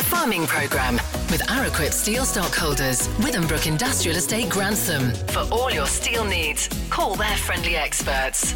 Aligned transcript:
The 0.00 0.06
Farming 0.06 0.46
Programme 0.46 0.94
with 1.30 1.42
Araquip 1.48 1.92
Steel 1.92 2.24
Stockholders, 2.24 3.06
Withambrook 3.18 3.66
Industrial 3.66 4.16
Estate 4.16 4.48
Grantham. 4.48 5.10
For 5.26 5.40
all 5.54 5.70
your 5.70 5.84
steel 5.84 6.24
needs, 6.24 6.70
call 6.88 7.16
their 7.16 7.36
friendly 7.36 7.76
experts. 7.76 8.54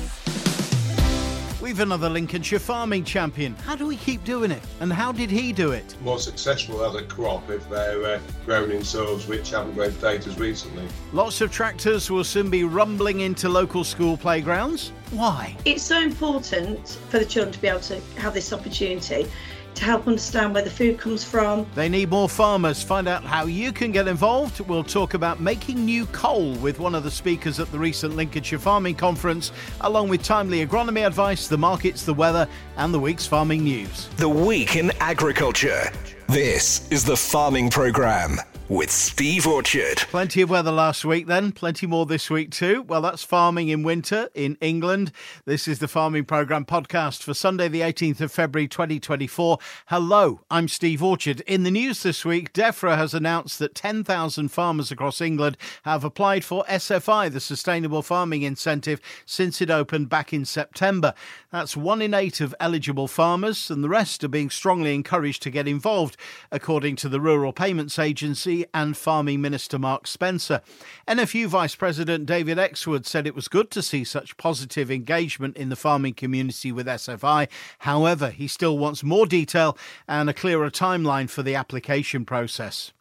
We've 1.60 1.80
another 1.80 2.08
Lincolnshire 2.08 2.58
farming 2.58 3.04
champion. 3.04 3.54
How 3.56 3.76
do 3.76 3.86
we 3.86 3.96
keep 3.96 4.24
doing 4.24 4.50
it? 4.50 4.62
And 4.80 4.90
how 4.90 5.12
did 5.12 5.30
he 5.30 5.52
do 5.52 5.72
it? 5.72 5.94
More 6.02 6.18
successful 6.18 6.82
as 6.82 6.94
a 6.94 7.02
crop 7.02 7.50
if 7.50 7.68
they're 7.68 8.02
uh, 8.02 8.20
grown 8.46 8.70
in 8.70 8.82
soils 8.82 9.26
which 9.26 9.50
haven't 9.50 9.74
grown 9.74 9.92
potatoes 9.92 10.38
recently. 10.38 10.88
Lots 11.12 11.42
of 11.42 11.52
tractors 11.52 12.10
will 12.10 12.24
soon 12.24 12.48
be 12.48 12.64
rumbling 12.64 13.20
into 13.20 13.50
local 13.50 13.84
school 13.84 14.16
playgrounds. 14.16 14.92
Why? 15.10 15.56
It's 15.66 15.82
so 15.82 16.00
important 16.00 16.98
for 17.10 17.18
the 17.18 17.26
children 17.26 17.52
to 17.52 17.60
be 17.60 17.68
able 17.68 17.80
to 17.80 18.00
have 18.16 18.32
this 18.32 18.50
opportunity 18.50 19.26
to 19.74 19.84
help 19.84 20.06
understand 20.06 20.54
where 20.54 20.62
the 20.62 20.70
food 20.70 20.98
comes 20.98 21.24
from. 21.24 21.66
They 21.74 21.88
need 21.88 22.10
more 22.10 22.28
farmers. 22.28 22.82
Find 22.82 23.08
out 23.08 23.24
how 23.24 23.46
you 23.46 23.72
can 23.72 23.92
get 23.92 24.08
involved. 24.08 24.60
We'll 24.60 24.84
talk 24.84 25.14
about 25.14 25.40
making 25.40 25.84
new 25.84 26.06
coal 26.06 26.54
with 26.54 26.78
one 26.78 26.94
of 26.94 27.02
the 27.04 27.10
speakers 27.10 27.60
at 27.60 27.70
the 27.72 27.78
recent 27.78 28.16
Lincolnshire 28.16 28.58
Farming 28.58 28.94
Conference, 28.94 29.52
along 29.80 30.08
with 30.08 30.22
timely 30.22 30.66
agronomy 30.66 31.06
advice, 31.06 31.48
the 31.48 31.58
markets, 31.58 32.04
the 32.04 32.14
weather, 32.14 32.48
and 32.76 32.94
the 32.94 33.00
week's 33.00 33.26
farming 33.26 33.64
news. 33.64 34.08
The 34.16 34.28
Week 34.28 34.76
in 34.76 34.92
Agriculture. 35.00 35.90
This 36.28 36.90
is 36.90 37.04
the 37.04 37.16
Farming 37.16 37.70
Programme 37.70 38.38
with 38.68 38.90
Steve 38.90 39.46
Orchard. 39.46 39.98
Plenty 39.98 40.40
of 40.40 40.48
weather 40.48 40.72
last 40.72 41.04
week, 41.04 41.26
then. 41.26 41.52
Plenty 41.52 41.86
more 41.86 42.06
this 42.06 42.30
week, 42.30 42.50
too. 42.50 42.82
Well, 42.82 43.02
that's 43.02 43.22
farming 43.22 43.68
in 43.68 43.82
winter 43.82 44.30
in 44.34 44.56
England. 44.60 45.12
This 45.44 45.68
is 45.68 45.80
the 45.80 45.88
Farming 45.88 46.24
Programme 46.24 46.64
podcast 46.64 47.22
for 47.22 47.34
Sunday, 47.34 47.68
the 47.68 47.82
18th 47.82 48.22
of 48.22 48.32
February, 48.32 48.66
2024. 48.66 49.58
Hello, 49.88 50.40
I'm 50.50 50.68
Steve 50.68 51.02
Orchard. 51.02 51.42
In 51.42 51.64
the 51.64 51.70
news 51.70 52.02
this 52.02 52.24
week, 52.24 52.54
DEFRA 52.54 52.96
has 52.96 53.12
announced 53.12 53.58
that 53.58 53.74
10,000 53.74 54.48
farmers 54.48 54.90
across 54.90 55.20
England 55.20 55.58
have 55.82 56.02
applied 56.02 56.42
for 56.42 56.64
SFI, 56.64 57.30
the 57.30 57.40
Sustainable 57.40 58.02
Farming 58.02 58.42
Incentive, 58.42 59.00
since 59.26 59.60
it 59.60 59.70
opened 59.70 60.08
back 60.08 60.32
in 60.32 60.46
September. 60.46 61.12
That's 61.52 61.76
one 61.76 62.00
in 62.00 62.14
eight 62.14 62.40
of 62.40 62.54
eligible 62.58 63.08
farmers, 63.08 63.70
and 63.70 63.84
the 63.84 63.90
rest 63.90 64.24
are 64.24 64.28
being 64.28 64.48
strongly 64.48 64.94
encouraged 64.94 65.42
to 65.42 65.50
get 65.50 65.68
involved, 65.68 66.16
according 66.50 66.96
to 66.96 67.10
the 67.10 67.20
Rural 67.20 67.52
Payments 67.52 67.98
Agency 67.98 68.53
and 68.72 68.96
Farming 68.96 69.40
Minister 69.40 69.78
Mark 69.78 70.06
Spencer. 70.06 70.60
NFU 71.08 71.46
Vice 71.46 71.74
President 71.74 72.26
David 72.26 72.58
Exwood 72.58 73.06
said 73.06 73.26
it 73.26 73.34
was 73.34 73.48
good 73.48 73.70
to 73.72 73.82
see 73.82 74.04
such 74.04 74.36
positive 74.36 74.90
engagement 74.90 75.56
in 75.56 75.68
the 75.68 75.76
farming 75.76 76.14
community 76.14 76.70
with 76.72 76.86
SFI. 76.86 77.48
However, 77.80 78.30
he 78.30 78.46
still 78.46 78.78
wants 78.78 79.02
more 79.02 79.26
detail 79.26 79.76
and 80.06 80.30
a 80.30 80.34
clearer 80.34 80.70
timeline 80.70 81.28
for 81.28 81.42
the 81.42 81.54
application 81.54 82.24
process. 82.24 82.92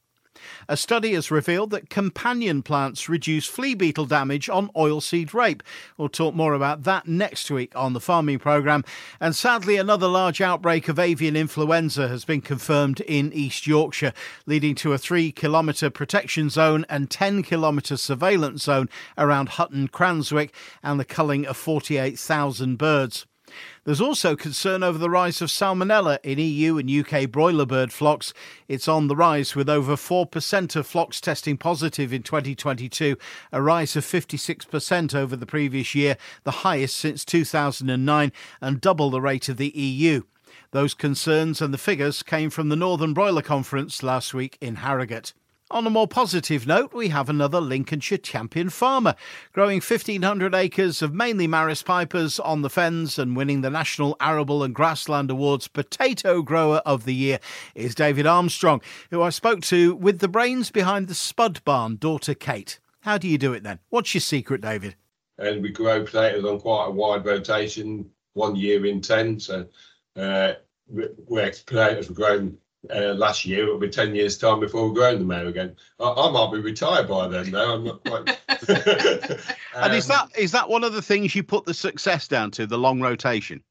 A 0.68 0.78
study 0.78 1.14
has 1.14 1.32
revealed 1.32 1.72
that 1.72 1.90
companion 1.90 2.62
plants 2.64 3.10
reduce 3.10 3.46
flea 3.46 3.76
beetle 3.76 4.06
damage 4.06 4.50
on 4.50 4.70
oilseed 4.70 5.34
rape. 5.34 5.64
We'll 5.98 6.10
talk 6.10 6.36
more 6.36 6.54
about 6.54 6.84
that 6.84 7.08
next 7.08 7.50
week 7.52 7.72
on 7.76 7.94
the 7.94 8.00
farming 8.00 8.40
programme. 8.40 8.84
And 9.20 9.36
sadly, 9.36 9.78
another 9.78 10.08
large 10.08 10.42
outbreak 10.42 10.88
of 10.88 11.00
avian 11.00 11.36
influenza 11.36 12.08
has 12.08 12.26
been 12.26 12.42
confirmed 12.42 13.02
in 13.02 13.32
East 13.34 13.68
Yorkshire, 13.68 14.14
leading 14.46 14.76
to 14.76 14.94
a 14.94 14.98
three 14.98 15.32
kilometre 15.32 15.90
protection 15.90 16.50
zone 16.50 16.86
and 16.90 17.10
10 17.10 17.44
kilometre 17.44 17.98
surveillance 17.98 18.64
zone 18.64 18.90
around 19.18 19.50
Hutton 19.50 19.88
Cranswick 19.88 20.52
and 20.82 21.00
the 21.00 21.06
culling 21.06 21.46
of 21.46 21.58
48,000 21.58 22.78
birds. 22.78 23.26
There's 23.84 24.02
also 24.02 24.36
concern 24.36 24.84
over 24.84 24.98
the 24.98 25.10
rise 25.10 25.42
of 25.42 25.50
salmonella 25.50 26.20
in 26.24 26.40
EU 26.40 26.78
and 26.78 26.90
UK 26.90 27.30
broiler 27.30 27.66
bird 27.66 27.92
flocks. 27.92 28.34
It's 28.68 28.88
on 28.88 29.08
the 29.08 29.16
rise 29.16 29.56
with 29.56 29.70
over 29.70 29.96
4% 29.96 30.76
of 30.76 30.88
flocks 30.88 31.20
testing 31.20 31.58
positive 31.58 32.14
in 32.14 32.24
2022, 32.24 33.18
a 33.52 33.62
rise 33.62 33.96
of 33.96 34.06
56% 34.06 35.16
over 35.16 35.36
the 35.36 35.46
previous 35.46 35.94
year, 35.94 36.18
the 36.44 36.52
highest 36.52 36.96
since 36.96 37.26
2009 37.26 38.32
and 38.62 38.82
double 38.82 39.10
the 39.10 39.22
rate 39.22 39.50
of 39.50 39.58
the 39.58 39.70
EU. 39.70 40.24
Those 40.72 40.94
concerns 40.94 41.62
and 41.62 41.74
the 41.74 41.78
figures 41.78 42.24
came 42.24 42.50
from 42.50 42.70
the 42.70 42.76
Northern 42.76 43.14
Broiler 43.14 43.44
Conference 43.44 44.02
last 44.02 44.34
week 44.34 44.58
in 44.60 44.78
Harrogate. 44.78 45.34
On 45.74 45.88
a 45.88 45.90
more 45.90 46.08
positive 46.08 46.68
note, 46.68 46.94
we 46.94 47.08
have 47.08 47.30
another 47.30 47.60
Lincolnshire 47.60 48.20
champion 48.20 48.70
farmer, 48.70 49.16
growing 49.54 49.82
1,500 49.82 50.54
acres 50.54 51.02
of 51.02 51.16
mainly 51.16 51.48
Maris 51.48 51.82
Pipers 51.82 52.40
on 52.40 52.62
the 52.62 52.70
fens 52.70 53.18
and 53.18 53.36
winning 53.36 53.62
the 53.62 53.72
National 53.72 54.16
Arable 54.20 54.62
and 54.62 54.76
Grassland 54.76 55.32
Awards 55.32 55.68
Potato 55.68 56.44
Grower 56.44 56.84
of 56.86 57.06
the 57.06 57.16
Year 57.16 57.40
is 57.74 57.96
David 57.96 58.28
Armstrong, 58.28 58.84
who 59.10 59.24
I 59.24 59.32
spoke 59.32 59.62
to 59.62 59.96
with 59.96 60.20
the 60.20 60.28
brains 60.28 60.70
behind 60.70 61.08
the 61.08 61.16
Spud 61.16 61.64
Barn, 61.66 61.96
daughter 61.96 62.36
Kate. 62.36 62.80
How 63.00 63.18
do 63.18 63.28
you 63.28 63.40
do 63.40 63.54
it 63.54 63.64
then? 63.64 63.80
What's 63.90 64.14
your 64.14 64.22
secret, 64.22 64.62
David? 64.62 64.96
And 65.40 65.64
we 65.64 65.72
grow 65.72 66.06
potatoes 66.06 66.46
on 66.46 66.60
quite 66.60 66.90
a 66.90 66.92
wide 66.92 67.26
rotation, 67.26 68.12
one 68.34 68.56
year 68.56 68.86
in 68.86 69.02
10. 69.02 69.40
So 69.40 69.66
uh, 70.18 70.54
where 70.86 71.50
potatoes 71.50 72.10
were 72.10 72.16
grown 72.16 72.60
uh, 72.94 73.14
last 73.14 73.46
year. 73.46 73.64
It'll 73.64 73.80
be 73.80 73.90
10 73.90 74.16
years' 74.16 74.38
time 74.38 74.60
before 74.60 74.88
we're 74.88 74.94
growing 74.94 75.20
them 75.20 75.32
out 75.32 75.48
again. 75.48 75.76
I, 76.00 76.12
I 76.12 76.32
might 76.32 76.52
be 76.52 76.60
retired 76.60 77.08
by 77.08 77.28
then 77.28 77.52
now. 77.52 77.76
I'm 77.76 77.84
not 77.84 78.04
quite. 78.04 78.30
um, 78.30 78.36
and 79.76 79.94
is 79.94 80.08
that 80.08 80.30
is 80.38 80.52
that 80.52 80.70
one 80.70 80.84
of 80.84 80.94
the 80.94 81.02
things 81.02 81.36
you 81.36 81.44
put 81.44 81.66
the 81.66 81.74
success 81.74 82.28
down 82.28 82.52
to, 82.52 82.68
the 82.68 82.78
long 82.78 83.02
rotation? 83.02 83.64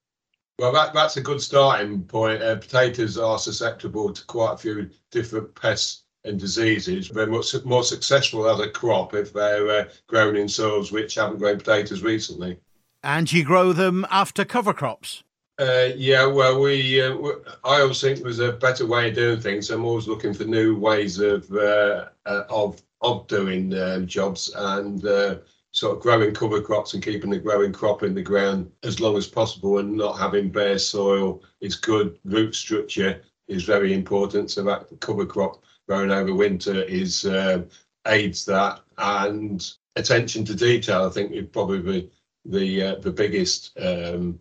Well, 0.58 0.72
that, 0.72 0.92
that's 0.94 1.16
a 1.16 1.22
good 1.22 1.40
starting 1.40 2.02
point. 2.02 2.42
Uh, 2.42 2.56
potatoes 2.56 3.18
are 3.18 3.38
susceptible 3.38 4.12
to 4.12 4.24
quite 4.26 4.52
a 4.52 4.56
few 4.58 4.90
different 5.10 5.54
pests 5.54 6.04
and 6.24 6.38
diseases. 6.38 7.08
They're 7.08 7.26
much 7.26 7.54
more 7.64 7.82
successful 7.82 8.48
as 8.48 8.60
a 8.60 8.70
crop 8.70 9.14
if 9.14 9.32
they're 9.32 9.68
uh, 9.68 9.84
grown 10.06 10.36
in 10.36 10.48
soils 10.48 10.92
which 10.92 11.14
haven't 11.16 11.38
grown 11.38 11.58
potatoes 11.58 12.02
recently. 12.02 12.58
And 13.02 13.32
you 13.32 13.44
grow 13.44 13.72
them 13.72 14.06
after 14.10 14.44
cover 14.44 14.72
crops? 14.72 15.24
Uh, 15.62 15.92
yeah, 15.96 16.26
well, 16.26 16.60
we, 16.60 17.00
uh, 17.00 17.14
I 17.62 17.82
always 17.82 18.00
think 18.00 18.18
there's 18.18 18.40
a 18.40 18.52
better 18.52 18.84
way 18.84 19.10
of 19.10 19.14
doing 19.14 19.40
things. 19.40 19.70
I'm 19.70 19.84
always 19.84 20.08
looking 20.08 20.34
for 20.34 20.42
new 20.42 20.76
ways 20.76 21.20
of 21.20 21.48
uh, 21.52 22.08
uh 22.26 22.42
of 22.50 22.82
of 23.00 23.28
doing 23.28 23.72
um, 23.78 24.08
jobs 24.08 24.52
and 24.56 25.06
uh, 25.06 25.36
sort 25.70 25.96
of 25.96 26.02
growing 26.02 26.34
cover 26.34 26.60
crops 26.60 26.94
and 26.94 27.02
keeping 27.02 27.30
the 27.30 27.38
growing 27.38 27.72
crop 27.72 28.02
in 28.02 28.12
the 28.12 28.22
ground 28.22 28.72
as 28.82 28.98
long 28.98 29.16
as 29.16 29.28
possible 29.28 29.78
and 29.78 29.96
not 29.96 30.18
having 30.18 30.50
bare 30.50 30.78
soil 30.78 31.40
is 31.60 31.76
good. 31.76 32.18
Root 32.24 32.56
structure 32.56 33.22
is 33.46 33.62
very 33.62 33.94
important. 33.94 34.50
So 34.50 34.64
that 34.64 34.88
cover 34.98 35.26
crop 35.26 35.62
growing 35.86 36.10
over 36.10 36.34
winter 36.34 36.82
is 36.82 37.24
uh, 37.24 37.62
aids 38.08 38.44
that 38.46 38.80
and 38.98 39.64
attention 39.94 40.44
to 40.46 40.56
detail. 40.56 41.06
I 41.06 41.10
think 41.10 41.30
would 41.30 41.52
probably 41.52 41.82
be 41.82 42.10
the 42.44 42.96
the 43.00 43.12
biggest. 43.12 43.78
Um, 43.80 44.40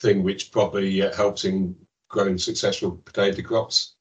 thing 0.00 0.22
which 0.22 0.52
probably 0.52 1.02
uh, 1.02 1.14
helps 1.14 1.44
in 1.44 1.76
growing 2.08 2.38
successful 2.38 2.92
potato 3.04 3.42
crops. 3.42 3.94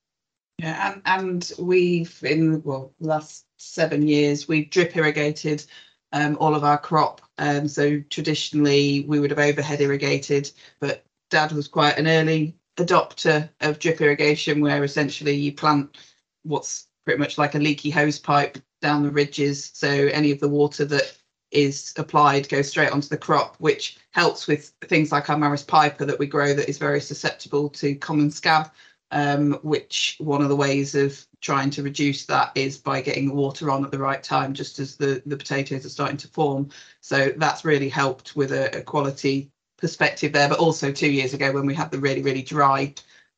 Yeah, 0.60 0.94
and, 0.94 1.02
and 1.06 1.52
we've 1.60 2.18
in 2.24 2.62
well 2.64 2.94
last 3.00 3.46
seven 3.58 4.08
years 4.08 4.48
we've 4.48 4.70
drip 4.70 4.96
irrigated 4.96 5.66
um, 6.14 6.38
all 6.40 6.56
of 6.56 6.64
our 6.64 6.78
crop. 6.78 7.22
Um, 7.38 7.68
so 7.68 8.02
traditionally 8.10 9.06
we 9.08 9.20
would 9.20 9.32
have 9.32 9.40
overhead 9.40 9.82
irrigated, 9.82 10.52
but 10.80 11.04
Dad 11.30 11.52
was 11.52 11.68
quite 11.68 11.98
an 11.98 12.08
early 12.08 12.56
adopter 12.78 13.50
of 13.62 13.80
drip 13.80 14.00
irrigation, 14.02 14.62
where 14.62 14.84
essentially 14.84 15.36
you 15.36 15.52
plant 15.52 15.98
what's 16.44 16.88
pretty 17.04 17.20
much 17.20 17.38
like 17.38 17.56
a 17.56 17.60
leaky 17.60 17.90
hose 17.90 18.20
pipe 18.20 18.58
down 18.82 19.04
the 19.04 19.12
ridges. 19.12 19.72
So 19.74 19.90
any 19.90 20.32
of 20.32 20.40
the 20.40 20.50
water 20.50 20.86
that 20.86 21.18
is 21.56 21.94
applied 21.98 22.50
goes 22.50 22.70
straight 22.70 22.92
onto 22.92 23.08
the 23.08 23.18
crop, 23.18 23.56
which 23.60 23.98
helps 24.12 24.48
with 24.48 24.74
things 24.86 25.12
like 25.12 25.30
our 25.30 25.38
Maris 25.38 25.64
piper 25.64 26.06
that 26.06 26.20
we 26.20 26.28
grow 26.28 26.54
that 26.54 26.70
is 26.70 26.78
very 26.78 27.02
susceptible 27.02 27.70
to 27.70 27.96
common 27.96 28.30
scab. 28.30 28.72
Um, 29.12 29.54
which 29.62 30.18
one 30.20 30.42
of 30.42 30.50
the 30.50 30.56
ways 30.56 30.96
of 30.96 31.26
trying 31.40 31.70
to 31.70 31.84
reduce 31.84 32.26
that 32.26 32.52
is 32.56 32.78
by 32.78 33.02
getting 33.02 33.28
the 33.28 33.36
water 33.36 33.70
on 33.70 33.86
at 33.86 33.92
the 33.92 34.00
right 34.00 34.22
time, 34.22 34.54
just 34.54 34.80
as 34.80 34.98
the, 34.98 35.22
the 35.28 35.38
potatoes 35.38 35.86
are 35.86 35.90
starting 35.90 36.18
to 36.18 36.28
form. 36.28 36.70
So 37.02 37.32
that's 37.38 37.64
really 37.64 37.88
helped 37.88 38.36
with 38.36 38.52
a, 38.52 38.80
a 38.80 38.82
quality 38.82 39.52
perspective 39.78 40.34
there. 40.34 40.50
But 40.50 40.60
also 40.60 40.92
two 40.92 41.10
years 41.10 41.34
ago 41.34 41.54
when 41.54 41.68
we 41.68 41.76
had 41.76 41.92
the 41.92 42.00
really, 42.00 42.24
really 42.24 42.42
dry 42.42 42.94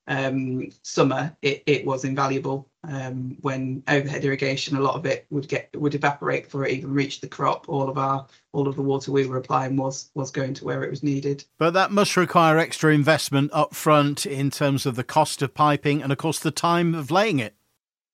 um, 0.08 0.70
summer, 0.84 1.36
it, 1.42 1.64
it 1.66 1.86
was 1.86 2.06
invaluable. 2.06 2.70
Um, 2.88 3.38
when 3.42 3.84
overhead 3.90 4.24
irrigation, 4.24 4.78
a 4.78 4.82
lot 4.82 4.96
of 4.96 5.06
it 5.06 5.26
would 5.30 5.48
get 5.50 5.70
would 5.76 5.96
evaporate 5.96 6.46
before 6.46 6.66
it 6.66 6.72
even 6.72 6.94
reached 6.94 7.22
the 7.22 7.28
crop. 7.28 7.68
All 7.68 7.90
of 7.90 7.98
our 7.98 8.26
all 8.54 8.68
of 8.68 8.76
the 8.76 8.82
water 8.82 9.12
we 9.12 9.28
were 9.28 9.38
applying 9.38 9.76
was 9.76 10.10
was 10.16 10.32
going 10.32 10.54
to 10.56 10.66
where 10.66 10.84
it 10.84 10.90
was 10.90 11.04
needed. 11.04 11.44
But 11.60 11.72
that 11.72 11.92
must 11.92 12.16
require 12.16 12.58
extra 12.58 12.94
investment 12.94 13.52
up 13.54 13.76
front 13.76 14.26
in 14.26 14.50
terms 14.50 14.86
of 14.86 14.96
the 14.96 15.04
cost 15.04 15.42
of 15.42 15.54
piping 15.54 16.02
and 16.02 16.12
of 16.12 16.18
course 16.18 16.40
the 16.40 16.52
time 16.52 16.96
of 16.96 17.12
laying 17.12 17.40
it. 17.40 17.56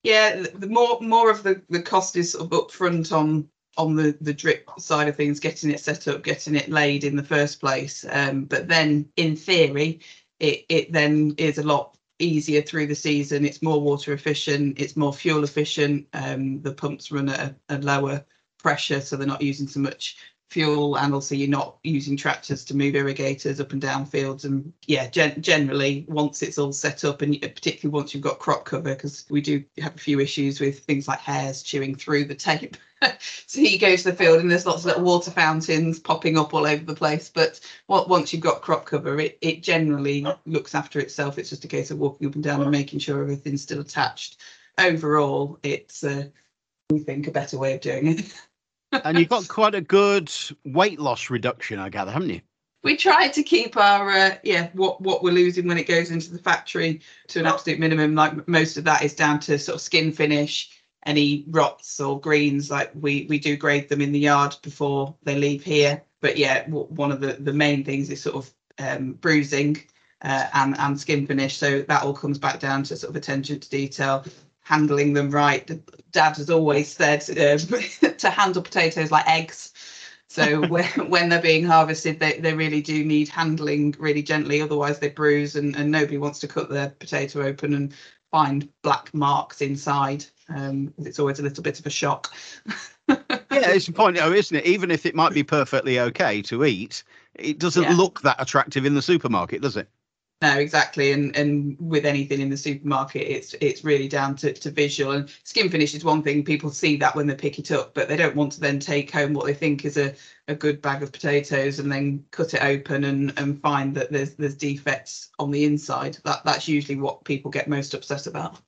Yeah, 0.04 0.48
the 0.56 0.68
more 0.68 1.00
more 1.02 1.30
of 1.30 1.44
the, 1.44 1.62
the 1.70 1.82
cost 1.82 2.18
is 2.18 2.32
sort 2.32 2.52
of 2.52 2.60
upfront 2.60 3.16
on 3.16 3.48
on 3.78 3.96
the 3.96 4.18
the 4.22 4.34
drip 4.34 4.70
side 4.80 5.08
of 5.08 5.16
things, 5.16 5.40
getting 5.40 5.70
it 5.70 5.80
set 5.80 6.08
up, 6.08 6.24
getting 6.24 6.56
it 6.56 6.70
laid 6.70 7.04
in 7.04 7.16
the 7.16 7.24
first 7.24 7.60
place. 7.60 8.06
Um, 8.10 8.46
but 8.46 8.68
then 8.68 9.08
in 9.18 9.36
theory, 9.36 10.00
it, 10.40 10.66
it 10.70 10.92
then 10.92 11.36
is 11.38 11.58
a 11.58 11.64
lot 11.64 11.98
easier 12.20 12.62
through 12.62 12.88
the 12.88 12.96
season. 12.96 13.46
It's 13.46 13.62
more 13.62 13.82
water 13.82 14.14
efficient. 14.14 14.80
It's 14.80 14.96
more 14.96 15.14
fuel 15.14 15.44
efficient. 15.44 16.08
Um, 16.14 16.62
the 16.62 16.74
pumps 16.74 17.12
run 17.12 17.30
at 17.30 17.40
a, 17.40 17.56
a 17.70 17.78
lower 17.80 18.26
pressure, 18.60 19.02
so 19.02 19.16
they're 19.16 19.28
not 19.28 19.42
using 19.42 19.68
so 19.68 19.80
much 19.80 20.18
fuel 20.54 20.98
and 20.98 21.16
also 21.16 21.34
you're 21.34 21.50
not 21.50 21.78
using 21.84 22.16
tractors 22.16 22.64
to 22.64 22.76
move 22.76 22.96
irrigators 22.96 23.60
up 23.60 23.72
and 23.72 23.82
down 23.82 24.06
fields. 24.06 24.46
And 24.46 24.72
yeah 24.86 25.10
gen- 25.10 25.42
generally 25.42 26.06
once 26.08 26.44
it's 26.44 26.60
all 26.60 26.72
set 26.72 27.04
up 27.04 27.24
and 27.24 27.42
particularly 27.42 27.92
once 27.92 28.14
you've 28.14 28.24
got 28.24 28.38
crop 28.38 28.64
cover 28.64 28.94
because 28.94 29.26
we 29.32 29.42
do 29.42 29.64
have 29.80 29.96
a 29.96 30.00
few 30.00 30.20
issues 30.20 30.60
with 30.60 30.80
things 30.80 31.08
like 31.08 31.20
hares 31.20 31.64
chewing 31.64 31.96
through 31.96 32.26
the 32.26 32.36
tape. 32.36 32.78
So 33.48 33.60
you 33.60 33.78
go 33.78 33.98
to 33.98 34.04
the 34.06 34.16
field 34.16 34.40
and 34.40 34.50
there's 34.50 34.66
lots 34.66 34.80
of 34.80 34.86
little 34.86 35.04
water 35.04 35.30
fountains 35.30 36.00
popping 36.00 36.38
up 36.38 36.54
all 36.54 36.66
over 36.66 36.86
the 36.86 36.96
place. 36.96 37.28
But 37.28 37.60
once 37.90 38.32
you've 38.32 38.42
got 38.42 38.62
crop 38.62 38.86
cover 38.86 39.20
it, 39.20 39.38
it 39.42 39.62
generally 39.62 40.26
looks 40.46 40.74
after 40.74 41.02
itself. 41.02 41.38
It's 41.38 41.50
just 41.50 41.66
a 41.66 41.68
case 41.68 41.92
of 41.92 41.98
walking 41.98 42.30
up 42.30 42.36
and 42.36 42.44
down 42.44 42.62
and 42.62 42.72
making 42.72 43.00
sure 43.00 43.22
everything's 43.22 43.62
still 43.62 43.82
attached. 43.82 44.38
Overall 44.78 45.60
it's 45.64 46.06
uh, 46.06 46.30
we 46.92 47.00
think 47.00 47.28
a 47.28 47.32
better 47.32 47.58
way 47.58 47.74
of 47.74 47.82
doing 47.82 48.08
it 48.08 48.34
and 49.04 49.20
you've 49.20 49.30
got 49.30 49.48
quite 49.48 49.76
a 49.76 49.82
good 49.82 50.32
weight 50.66 51.00
loss 51.00 51.30
reduction, 51.30 51.80
I 51.80 51.90
gather, 51.90 52.12
haven't 52.12 52.30
you? 52.30 52.42
We 52.84 52.98
try 52.98 53.30
to 53.30 53.44
keep 53.44 53.78
our 53.78 54.10
uh, 54.10 54.36
yeah 54.44 54.70
what 54.74 55.00
what 55.00 55.24
we're 55.24 55.32
losing 55.32 55.68
when 55.68 55.78
it 55.78 55.88
goes 55.88 56.12
into 56.12 56.32
the 56.32 56.40
factory 56.40 57.02
to 57.30 57.40
an 57.40 57.46
absolute 57.46 57.80
minimum. 57.80 58.14
Like 58.14 58.48
most 58.48 58.78
of 58.78 58.84
that 58.84 59.04
is 59.04 59.14
down 59.14 59.40
to 59.42 59.58
sort 59.58 59.76
of 59.76 59.82
skin 59.82 60.12
finish, 60.12 60.70
any 61.06 61.46
rots 61.48 62.02
or 62.02 62.20
greens. 62.20 62.70
Like 62.70 62.92
we 62.94 63.26
we 63.30 63.40
do 63.40 63.56
grade 63.56 63.88
them 63.88 64.02
in 64.02 64.12
the 64.12 64.20
yard 64.20 64.58
before 64.62 65.16
they 65.24 65.36
leave 65.36 65.64
here. 65.64 66.04
But 66.20 66.38
yeah, 66.38 66.68
one 66.68 67.12
of 67.12 67.22
the 67.22 67.34
the 67.34 67.54
main 67.54 67.86
things 67.86 68.10
is 68.10 68.22
sort 68.22 68.36
of 68.36 68.54
um, 68.80 69.14
bruising 69.14 69.82
uh, 70.22 70.48
and 70.54 70.78
and 70.78 71.00
skin 71.00 71.26
finish. 71.26 71.58
So 71.58 71.84
that 71.84 72.04
all 72.04 72.14
comes 72.14 72.38
back 72.38 72.60
down 72.60 72.84
to 72.84 72.98
sort 72.98 73.10
of 73.10 73.16
attention 73.16 73.62
to 73.62 73.70
detail, 73.70 74.26
handling 74.62 75.14
them 75.14 75.30
right. 75.32 75.70
Dad 76.14 76.38
has 76.38 76.50
always 76.50 76.96
said 76.96 77.22
uh, 77.30 77.58
to 78.18 78.30
handle 78.30 78.62
potatoes 78.62 79.12
like 79.12 79.28
eggs. 79.28 79.74
So 80.30 80.62
when, 80.68 80.86
when 81.10 81.30
they're 81.30 81.42
being 81.42 81.66
harvested, 81.66 82.20
they, 82.20 82.40
they 82.40 82.54
really 82.54 82.82
do 82.82 83.04
need 83.04 83.28
handling 83.28 83.96
really 84.00 84.24
gently, 84.24 84.62
otherwise 84.62 85.00
they 85.00 85.10
bruise 85.10 85.56
and, 85.56 85.76
and 85.76 85.92
nobody 85.92 86.18
wants 86.18 86.40
to 86.40 86.48
cut 86.48 86.70
their 86.70 86.90
potato 86.90 87.42
open 87.44 87.74
and 87.74 87.94
find 88.32 88.68
black 88.82 89.14
marks 89.14 89.62
inside. 89.62 90.26
Um, 90.50 90.94
it's 90.98 91.20
always 91.20 91.40
a 91.40 91.44
little 91.44 91.64
bit 91.64 91.80
of 91.80 91.86
a 91.86 91.92
shock. 91.92 92.34
yeah, 93.08 93.18
it's 93.52 93.88
a 93.88 93.94
point, 93.94 94.18
though, 94.18 94.32
isn't 94.32 94.58
it? 94.58 94.66
Even 94.66 94.90
if 94.90 95.06
it 95.06 95.14
might 95.14 95.34
be 95.34 95.44
perfectly 95.44 96.00
okay 96.00 96.42
to 96.44 96.66
eat, 96.66 97.04
it 97.36 97.60
doesn't 97.60 97.84
yeah. 97.84 97.94
look 97.94 98.22
that 98.22 98.42
attractive 98.42 98.86
in 98.86 98.96
the 98.96 99.02
supermarket, 99.02 99.62
does 99.62 99.78
it? 99.78 99.88
No, 100.44 100.58
exactly. 100.58 101.14
And 101.14 101.34
and 101.38 101.78
with 101.80 102.06
anything 102.06 102.42
in 102.42 102.50
the 102.50 102.58
supermarket, 102.58 103.22
it's 103.22 103.56
it's 103.62 103.86
really 103.86 104.10
down 104.10 104.36
to, 104.36 104.52
to 104.52 104.72
visual. 104.72 105.14
And 105.14 105.30
skin 105.46 105.70
finish 105.70 105.96
is 105.96 106.04
one 106.04 106.22
thing. 106.22 106.44
People 106.44 106.70
see 106.70 106.98
that 106.98 107.16
when 107.16 107.28
they 107.28 107.36
pick 107.36 107.60
it 107.60 107.72
up, 107.72 107.94
but 107.94 108.10
they 108.10 108.18
don't 108.18 108.36
want 108.36 108.52
to 108.52 108.60
then 108.60 108.78
take 108.78 109.10
home 109.10 109.32
what 109.32 109.46
they 109.46 109.54
think 109.54 109.86
is 109.86 109.96
a, 109.96 110.14
a 110.50 110.54
good 110.54 110.82
bag 110.82 111.02
of 111.02 111.14
potatoes 111.14 111.80
and 111.80 111.90
then 111.90 112.26
cut 112.32 112.54
it 112.54 112.62
open 112.62 113.06
and, 113.06 113.32
and 113.40 113.62
find 113.62 113.96
that 113.96 114.12
there's 114.12 114.36
there's 114.36 114.56
defects 114.56 115.30
on 115.40 115.50
the 115.50 115.64
inside. 115.64 116.18
That 116.26 116.44
that's 116.44 116.68
usually 116.68 116.98
what 116.98 117.24
people 117.24 117.50
get 117.50 117.70
most 117.70 117.94
upset 117.94 118.28
about. 118.28 118.60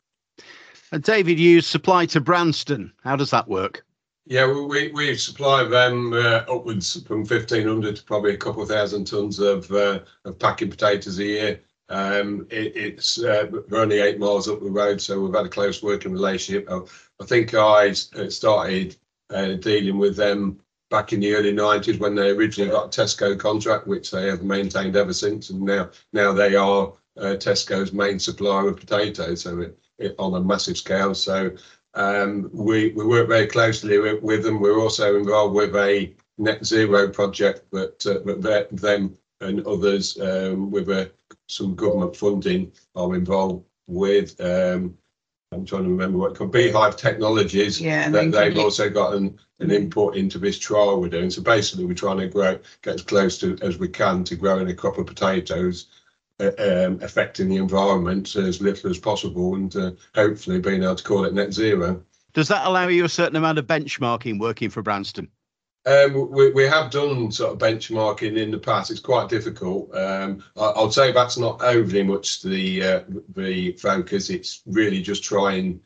And 0.93 1.03
David, 1.03 1.37
you 1.37 1.59
supply 1.59 2.05
to 2.05 2.21
Branston. 2.21 2.93
How 3.03 3.17
does 3.17 3.31
that 3.31 3.49
work? 3.49 3.85
Yeah, 4.27 4.51
we, 4.51 4.91
we 4.91 5.15
supply 5.17 5.63
them 5.65 6.13
uh, 6.13 6.43
upwards 6.49 6.99
from 7.03 7.19
1,500 7.19 7.95
to 7.95 8.03
probably 8.03 8.33
a 8.33 8.37
couple 8.37 8.63
of 8.63 8.69
thousand 8.69 9.05
tonnes 9.05 9.39
of, 9.39 9.71
uh, 9.71 9.99
of 10.27 10.39
packing 10.39 10.71
potatoes 10.71 11.19
a 11.19 11.23
year. 11.23 11.61
Um, 11.89 12.47
it, 12.49 12.75
it's 12.75 13.23
uh, 13.23 13.45
we're 13.69 13.81
only 13.81 13.99
eight 13.99 14.17
miles 14.17 14.49
up 14.49 14.61
the 14.61 14.69
road, 14.71 14.99
so 14.99 15.21
we've 15.21 15.35
had 15.35 15.45
a 15.45 15.49
close 15.49 15.83
working 15.83 16.11
relationship. 16.11 16.67
I, 16.71 16.79
I 17.21 17.25
think 17.25 17.53
I 17.53 17.89
uh, 17.89 18.29
started 18.29 18.95
uh, 19.29 19.53
dealing 19.53 19.99
with 19.99 20.15
them 20.15 20.59
back 20.89 21.13
in 21.13 21.19
the 21.19 21.35
early 21.35 21.53
90s 21.53 21.99
when 21.99 22.15
they 22.15 22.31
originally 22.31 22.71
got 22.71 22.97
a 22.97 23.01
Tesco 23.01 23.37
contract, 23.39 23.85
which 23.85 24.09
they 24.09 24.27
have 24.27 24.41
maintained 24.41 24.95
ever 24.95 25.13
since. 25.13 25.51
And 25.51 25.61
now 25.61 25.91
now 26.13 26.33
they 26.33 26.55
are 26.55 26.93
uh, 27.17 27.35
Tesco's 27.37 27.93
main 27.93 28.17
supplier 28.17 28.69
of 28.69 28.79
potatoes, 28.79 29.41
so 29.41 29.59
it, 29.59 29.77
it, 29.99 30.15
on 30.17 30.33
a 30.33 30.41
massive 30.41 30.77
scale. 30.77 31.13
So 31.13 31.51
we, 32.51 32.91
we 32.91 33.05
work 33.05 33.27
very 33.27 33.47
closely 33.47 33.97
with, 33.99 34.21
with, 34.21 34.43
them. 34.43 34.59
We're 34.59 34.79
also 34.79 35.17
involved 35.17 35.55
with 35.55 35.75
a 35.75 36.13
net 36.37 36.65
zero 36.65 37.09
project 37.09 37.69
that, 37.71 38.05
uh, 38.05 38.75
them 38.75 39.17
and 39.41 39.65
others 39.65 40.19
um, 40.19 40.71
with 40.71 40.89
some 41.47 41.75
government 41.75 42.15
funding 42.15 42.71
are 42.95 43.15
involved 43.15 43.65
with. 43.87 44.39
Um, 44.41 44.97
I'm 45.51 45.65
trying 45.65 45.83
to 45.83 45.89
remember 45.89 46.17
what 46.17 46.31
it 46.31 46.37
called 46.37 46.51
Beehive 46.51 46.97
Technologies. 46.97 47.79
Yeah, 47.79 48.09
that 48.09 48.31
they've 48.31 48.57
also 48.57 48.89
got 48.89 49.13
an, 49.13 49.39
input 49.59 50.17
into 50.17 50.37
this 50.37 50.59
trial 50.59 50.99
we're 50.99 51.07
doing. 51.07 51.29
So 51.29 51.41
basically, 51.41 51.85
we're 51.85 51.93
trying 51.93 52.17
to 52.17 52.27
grow, 52.27 52.59
get 52.81 52.95
as 52.95 53.01
close 53.03 53.37
to 53.39 53.57
as 53.61 53.77
we 53.77 53.87
can 53.87 54.23
to 54.25 54.35
growing 54.35 54.67
a 54.69 54.73
crop 54.73 54.97
of 54.97 55.05
potatoes 55.05 55.87
um, 56.39 56.99
affecting 57.01 57.49
the 57.49 57.57
environment 57.57 58.35
as 58.35 58.61
little 58.61 58.89
as 58.89 58.97
possible 58.97 59.55
and 59.55 59.75
uh, 59.75 59.91
hopefully 60.13 60.59
being 60.59 60.83
able 60.83 60.95
to 60.95 61.03
call 61.03 61.25
it 61.25 61.33
net 61.33 61.53
zero. 61.53 62.03
Does 62.33 62.49
that 62.49 62.65
allow 62.65 62.87
you 62.87 63.05
a 63.05 63.09
certain 63.09 63.37
amount 63.37 63.59
of 63.59 63.67
benchmarking 63.67 64.39
working 64.39 64.69
for 64.69 64.81
Branston? 64.81 65.29
Um, 65.85 66.31
we, 66.31 66.51
we 66.51 66.63
have 66.63 66.89
done 66.91 67.31
sort 67.31 67.53
of 67.53 67.59
benchmarking 67.59 68.37
in 68.37 68.51
the 68.51 68.57
past. 68.57 68.89
It's 68.91 68.99
quite 68.99 69.29
difficult. 69.29 69.95
Um, 69.95 70.43
I, 70.57 70.81
would 70.81 70.91
say 70.91 71.11
that's 71.11 71.37
not 71.37 71.61
overly 71.61 72.03
much 72.03 72.41
the 72.41 72.83
uh, 72.83 73.01
the 73.35 73.73
focus. 73.73 74.29
It's 74.29 74.63
really 74.65 75.01
just 75.01 75.23
trying. 75.23 75.79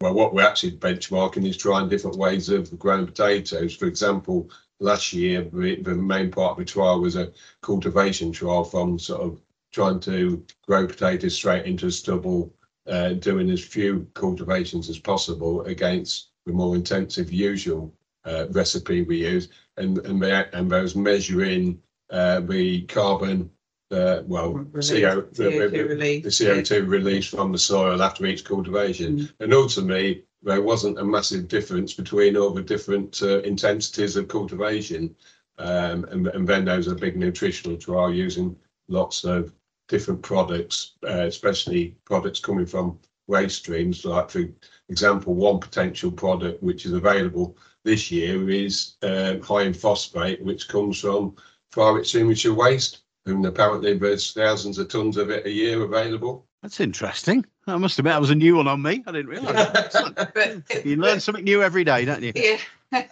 Well, 0.00 0.14
what 0.14 0.34
we're 0.34 0.42
actually 0.42 0.72
benchmarking 0.72 1.46
is 1.46 1.56
trying 1.56 1.88
different 1.88 2.16
ways 2.16 2.48
of 2.48 2.76
growing 2.78 3.06
potatoes. 3.06 3.76
For 3.76 3.86
example, 3.86 4.50
last 4.80 5.12
year 5.12 5.42
the, 5.52 5.80
the 5.80 5.94
main 5.94 6.30
part 6.30 6.52
of 6.52 6.58
the 6.58 6.64
trial 6.64 7.00
was 7.00 7.16
a 7.16 7.32
cultivation 7.62 8.32
trial 8.32 8.64
from 8.64 8.98
sort 8.98 9.22
of 9.22 9.40
trying 9.76 10.00
to 10.00 10.42
grow 10.66 10.86
potatoes 10.86 11.34
straight 11.34 11.66
into 11.66 11.90
stubble, 11.90 12.50
uh, 12.86 13.10
doing 13.10 13.50
as 13.50 13.62
few 13.62 14.08
cultivations 14.14 14.88
as 14.88 14.98
possible 14.98 15.60
against 15.66 16.30
the 16.46 16.52
more 16.52 16.74
intensive 16.74 17.30
usual 17.30 17.92
uh, 18.24 18.46
recipe 18.52 19.02
we 19.02 19.18
use, 19.18 19.50
and 19.76 19.98
and, 19.98 20.24
and 20.24 20.70
those 20.70 20.96
measuring 20.96 21.78
uh, 22.08 22.40
the 22.40 22.86
carbon, 22.86 23.50
uh, 23.90 24.22
well, 24.24 24.54
release, 24.54 24.88
CO, 24.88 25.20
the, 25.32 25.42
CO2 25.42 25.70
the, 25.70 25.82
release. 25.84 26.24
the 26.24 26.44
CO2 26.44 26.70
yeah. 26.70 26.78
release 26.78 27.26
from 27.26 27.52
the 27.52 27.58
soil 27.58 28.02
after 28.02 28.24
each 28.24 28.46
cultivation, 28.46 29.18
mm. 29.18 29.32
and 29.40 29.52
ultimately 29.52 30.24
there 30.42 30.62
wasn't 30.62 30.98
a 30.98 31.04
massive 31.04 31.48
difference 31.48 31.92
between 31.92 32.34
all 32.34 32.50
the 32.50 32.62
different 32.62 33.20
uh, 33.22 33.40
intensities 33.40 34.16
of 34.16 34.26
cultivation. 34.28 35.14
Um, 35.58 36.04
and, 36.10 36.26
and 36.28 36.46
then 36.46 36.66
there 36.66 36.76
was 36.76 36.86
a 36.86 36.94
big 36.94 37.16
nutritional 37.16 37.78
trial 37.78 38.12
using 38.12 38.54
lots 38.88 39.24
of 39.24 39.52
different 39.88 40.22
products, 40.22 40.92
uh, 41.04 41.26
especially 41.26 41.96
products 42.04 42.40
coming 42.40 42.66
from 42.66 42.98
waste 43.26 43.58
streams. 43.58 44.04
Like, 44.04 44.30
for 44.30 44.44
example, 44.88 45.34
one 45.34 45.58
potential 45.60 46.10
product 46.10 46.62
which 46.62 46.86
is 46.86 46.92
available 46.92 47.56
this 47.84 48.10
year 48.10 48.48
is 48.50 48.96
uh, 49.02 49.38
high 49.38 49.62
in 49.62 49.74
phosphate, 49.74 50.42
which 50.44 50.68
comes 50.68 51.00
from 51.00 51.36
private 51.70 52.06
sewage 52.06 52.46
waste. 52.46 53.02
And 53.26 53.44
apparently, 53.44 53.98
there's 53.98 54.32
thousands 54.32 54.78
of 54.78 54.88
tons 54.88 55.16
of 55.16 55.30
it 55.30 55.46
a 55.46 55.50
year 55.50 55.82
available. 55.82 56.46
That's 56.66 56.80
interesting. 56.80 57.46
I 57.68 57.76
must 57.76 57.96
admit, 57.96 58.10
that 58.14 58.20
was 58.20 58.30
a 58.30 58.34
new 58.34 58.56
one 58.56 58.66
on 58.66 58.82
me. 58.82 59.04
I 59.06 59.12
didn't 59.12 59.28
realise. 59.28 60.64
you 60.84 60.96
learn 60.96 61.20
something 61.20 61.44
new 61.44 61.62
every 61.62 61.84
day, 61.84 62.04
don't 62.04 62.24
you? 62.24 62.32
Yeah. 62.34 62.58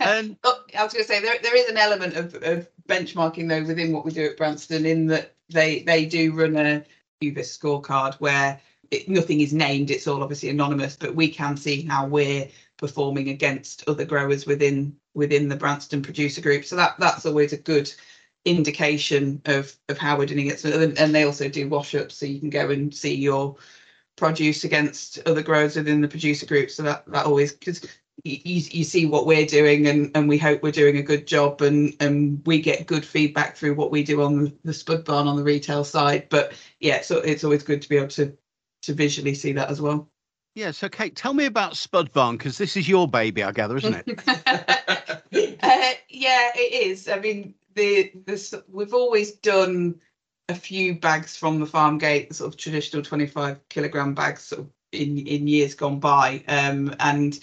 And 0.00 0.36
oh, 0.44 0.64
I 0.76 0.82
was 0.82 0.92
going 0.92 1.04
to 1.04 1.08
say 1.08 1.20
there, 1.20 1.36
there 1.40 1.56
is 1.56 1.68
an 1.68 1.76
element 1.76 2.16
of, 2.16 2.34
of 2.42 2.68
benchmarking 2.88 3.48
though 3.48 3.62
within 3.62 3.92
what 3.92 4.04
we 4.04 4.10
do 4.10 4.24
at 4.24 4.36
Branston 4.36 4.84
in 4.84 5.06
that 5.06 5.36
they 5.50 5.84
they 5.84 6.04
do 6.04 6.32
run 6.32 6.56
a 6.56 6.84
UVIS 7.22 7.56
scorecard 7.56 8.14
where 8.14 8.60
it, 8.90 9.08
nothing 9.08 9.40
is 9.40 9.54
named. 9.54 9.92
It's 9.92 10.08
all 10.08 10.24
obviously 10.24 10.48
anonymous, 10.48 10.96
but 10.96 11.14
we 11.14 11.28
can 11.28 11.56
see 11.56 11.82
how 11.82 12.08
we're 12.08 12.48
performing 12.76 13.28
against 13.28 13.88
other 13.88 14.04
growers 14.04 14.46
within 14.46 14.96
within 15.14 15.48
the 15.48 15.54
Branston 15.54 16.02
producer 16.02 16.40
group. 16.40 16.64
So 16.64 16.74
that 16.74 16.98
that's 16.98 17.24
always 17.24 17.52
a 17.52 17.58
good 17.58 17.94
indication 18.44 19.40
of 19.46 19.74
of 19.88 19.98
how 19.98 20.18
we're 20.18 20.26
doing 20.26 20.46
it. 20.46 20.60
So, 20.60 20.70
and 20.70 21.14
they 21.14 21.24
also 21.24 21.48
do 21.48 21.68
wash 21.68 21.94
ups, 21.94 22.16
so 22.16 22.26
you 22.26 22.40
can 22.40 22.50
go 22.50 22.70
and 22.70 22.94
see 22.94 23.14
your 23.14 23.56
produce 24.16 24.64
against 24.64 25.18
other 25.26 25.42
growers 25.42 25.76
within 25.76 26.00
the 26.00 26.08
producer 26.08 26.46
group. 26.46 26.70
So 26.70 26.82
that 26.84 27.06
that 27.06 27.26
always 27.26 27.52
because 27.52 27.86
you, 28.22 28.38
you 28.44 28.84
see 28.84 29.06
what 29.06 29.26
we're 29.26 29.46
doing 29.46 29.86
and, 29.86 30.10
and 30.14 30.28
we 30.28 30.38
hope 30.38 30.62
we're 30.62 30.70
doing 30.72 30.96
a 30.96 31.02
good 31.02 31.26
job 31.26 31.60
and, 31.60 31.94
and 32.00 32.40
we 32.46 32.60
get 32.60 32.86
good 32.86 33.04
feedback 33.04 33.56
through 33.56 33.74
what 33.74 33.90
we 33.90 34.04
do 34.04 34.22
on 34.22 34.44
the, 34.44 34.52
the 34.64 34.72
spud 34.72 35.04
barn 35.04 35.26
on 35.26 35.36
the 35.36 35.42
retail 35.42 35.84
side. 35.84 36.28
But 36.30 36.52
yeah, 36.80 37.00
so 37.02 37.18
it's 37.18 37.44
always 37.44 37.62
good 37.62 37.82
to 37.82 37.88
be 37.88 37.96
able 37.96 38.08
to 38.08 38.36
to 38.82 38.92
visually 38.92 39.34
see 39.34 39.52
that 39.52 39.70
as 39.70 39.80
well. 39.80 40.08
Yeah, 40.54 40.70
so 40.70 40.88
Kate, 40.88 41.16
tell 41.16 41.34
me 41.34 41.46
about 41.46 41.76
Spud 41.76 42.12
Barn 42.12 42.36
because 42.36 42.58
this 42.58 42.76
is 42.76 42.88
your 42.88 43.08
baby, 43.08 43.42
I 43.42 43.50
gather, 43.50 43.76
isn't 43.76 44.04
it? 44.06 44.22
uh, 44.28 45.92
yeah, 46.08 46.50
it 46.54 46.86
is. 46.86 47.08
I 47.08 47.18
mean, 47.18 47.54
the 47.74 48.12
this 48.26 48.54
we've 48.68 48.94
always 48.94 49.32
done 49.32 50.00
a 50.48 50.54
few 50.54 50.98
bags 50.98 51.36
from 51.36 51.58
the 51.60 51.66
farm 51.66 51.98
gate, 51.98 52.34
sort 52.34 52.52
of 52.52 52.58
traditional 52.58 53.02
25 53.02 53.68
kilogram 53.68 54.14
bags, 54.14 54.42
sort 54.42 54.62
of 54.62 54.70
in 54.92 55.18
in 55.18 55.48
years 55.48 55.74
gone 55.74 56.00
by, 56.00 56.42
um, 56.48 56.94
and 57.00 57.40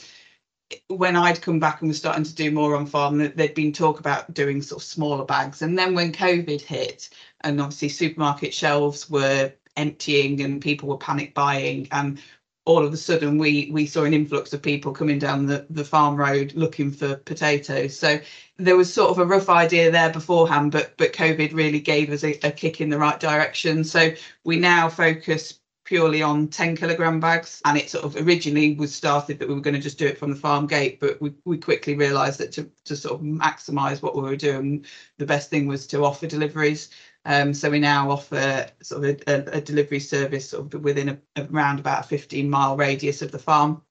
when 0.88 1.16
I'd 1.16 1.42
come 1.42 1.60
back 1.60 1.82
and 1.82 1.90
was 1.90 1.98
starting 1.98 2.24
to 2.24 2.36
do 2.36 2.52
more 2.52 2.76
on 2.76 2.86
farm, 2.86 3.18
there'd 3.18 3.54
been 3.54 3.74
talk 3.74 4.00
about 4.00 4.34
doing 4.34 4.62
sort 4.62 4.82
of 4.82 4.88
smaller 4.88 5.26
bags. 5.26 5.62
And 5.62 5.78
then 5.78 5.94
when 5.94 6.12
COVID 6.14 6.62
hit, 6.62 7.10
and 7.42 7.60
obviously 7.60 7.90
supermarket 7.90 8.54
shelves 8.54 9.10
were 9.10 9.52
emptying 9.78 10.42
and 10.42 10.62
people 10.62 10.90
were 10.90 10.98
panic 10.98 11.34
buying, 11.34 11.88
and 11.92 12.22
all 12.66 12.86
of 12.86 12.94
a 12.94 12.98
sudden 12.98 13.38
we 13.38 13.70
we 13.72 13.86
saw 13.86 14.04
an 14.04 14.14
influx 14.14 14.54
of 14.54 14.62
people 14.62 14.92
coming 14.92 15.18
down 15.20 15.46
the, 15.46 15.66
the 15.70 15.84
farm 15.84 16.16
road 16.16 16.54
looking 16.56 16.92
for 16.92 17.16
potatoes. 17.16 17.98
So 17.98 18.20
there 18.58 18.78
was 18.78 18.94
sort 18.94 19.10
of 19.10 19.18
a 19.18 19.26
rough 19.26 19.50
idea 19.50 19.90
there 19.92 20.12
beforehand, 20.12 20.72
but 20.72 20.96
but 20.98 21.14
COVID 21.14 21.54
really 21.54 21.80
gave 21.80 22.12
us 22.12 22.24
a, 22.24 22.34
a 22.44 22.52
kick 22.52 22.80
in 22.82 22.90
the 22.90 23.00
right 23.00 23.20
direction. 23.20 23.84
So 23.84 24.12
we 24.44 24.58
now 24.58 24.90
focus 24.90 25.61
purely 25.92 26.22
on 26.22 26.48
10 26.48 26.78
kilogram 26.78 27.20
bags 27.20 27.62
and 27.66 27.78
it 27.78 27.90
sort 27.90 28.06
of 28.06 28.16
originally 28.26 28.76
was 28.76 28.96
started 28.96 29.38
that 29.38 29.50
we 29.50 29.54
were 29.54 29.60
going 29.60 29.74
to 29.74 29.82
just 29.82 29.98
do 29.98 30.06
it 30.06 30.18
from 30.18 30.30
the 30.30 30.38
farm 30.38 30.66
gate 30.66 31.02
but 31.02 31.20
we, 31.20 31.34
we 31.44 31.58
quickly 31.58 31.96
realized 31.96 32.40
that 32.40 32.50
to, 32.50 32.64
to 32.86 32.96
sort 32.96 33.16
of 33.16 33.20
maximize 33.20 34.02
what 34.02 34.16
we 34.16 34.22
were 34.22 34.38
doing 34.38 34.86
the 35.18 35.26
best 35.26 35.50
thing 35.50 35.68
was 35.68 35.86
to 35.86 36.06
offer 36.06 36.28
deliveries 36.28 36.92
um, 37.26 37.54
so 37.54 37.70
we 37.70 37.78
now 37.78 38.10
offer 38.10 38.68
sort 38.82 39.04
of 39.04 39.20
a, 39.28 39.56
a, 39.56 39.58
a 39.58 39.62
delivery 39.62 40.00
service 40.00 40.48
sort 40.48 40.74
of 40.74 40.82
within 40.82 41.10
a, 41.10 41.42
around 41.52 41.82
about 41.82 42.06
a 42.06 42.08
15 42.08 42.50
mile 42.50 42.78
radius 42.78 43.22
of 43.22 43.34
the 43.34 43.38
farm 43.38 43.82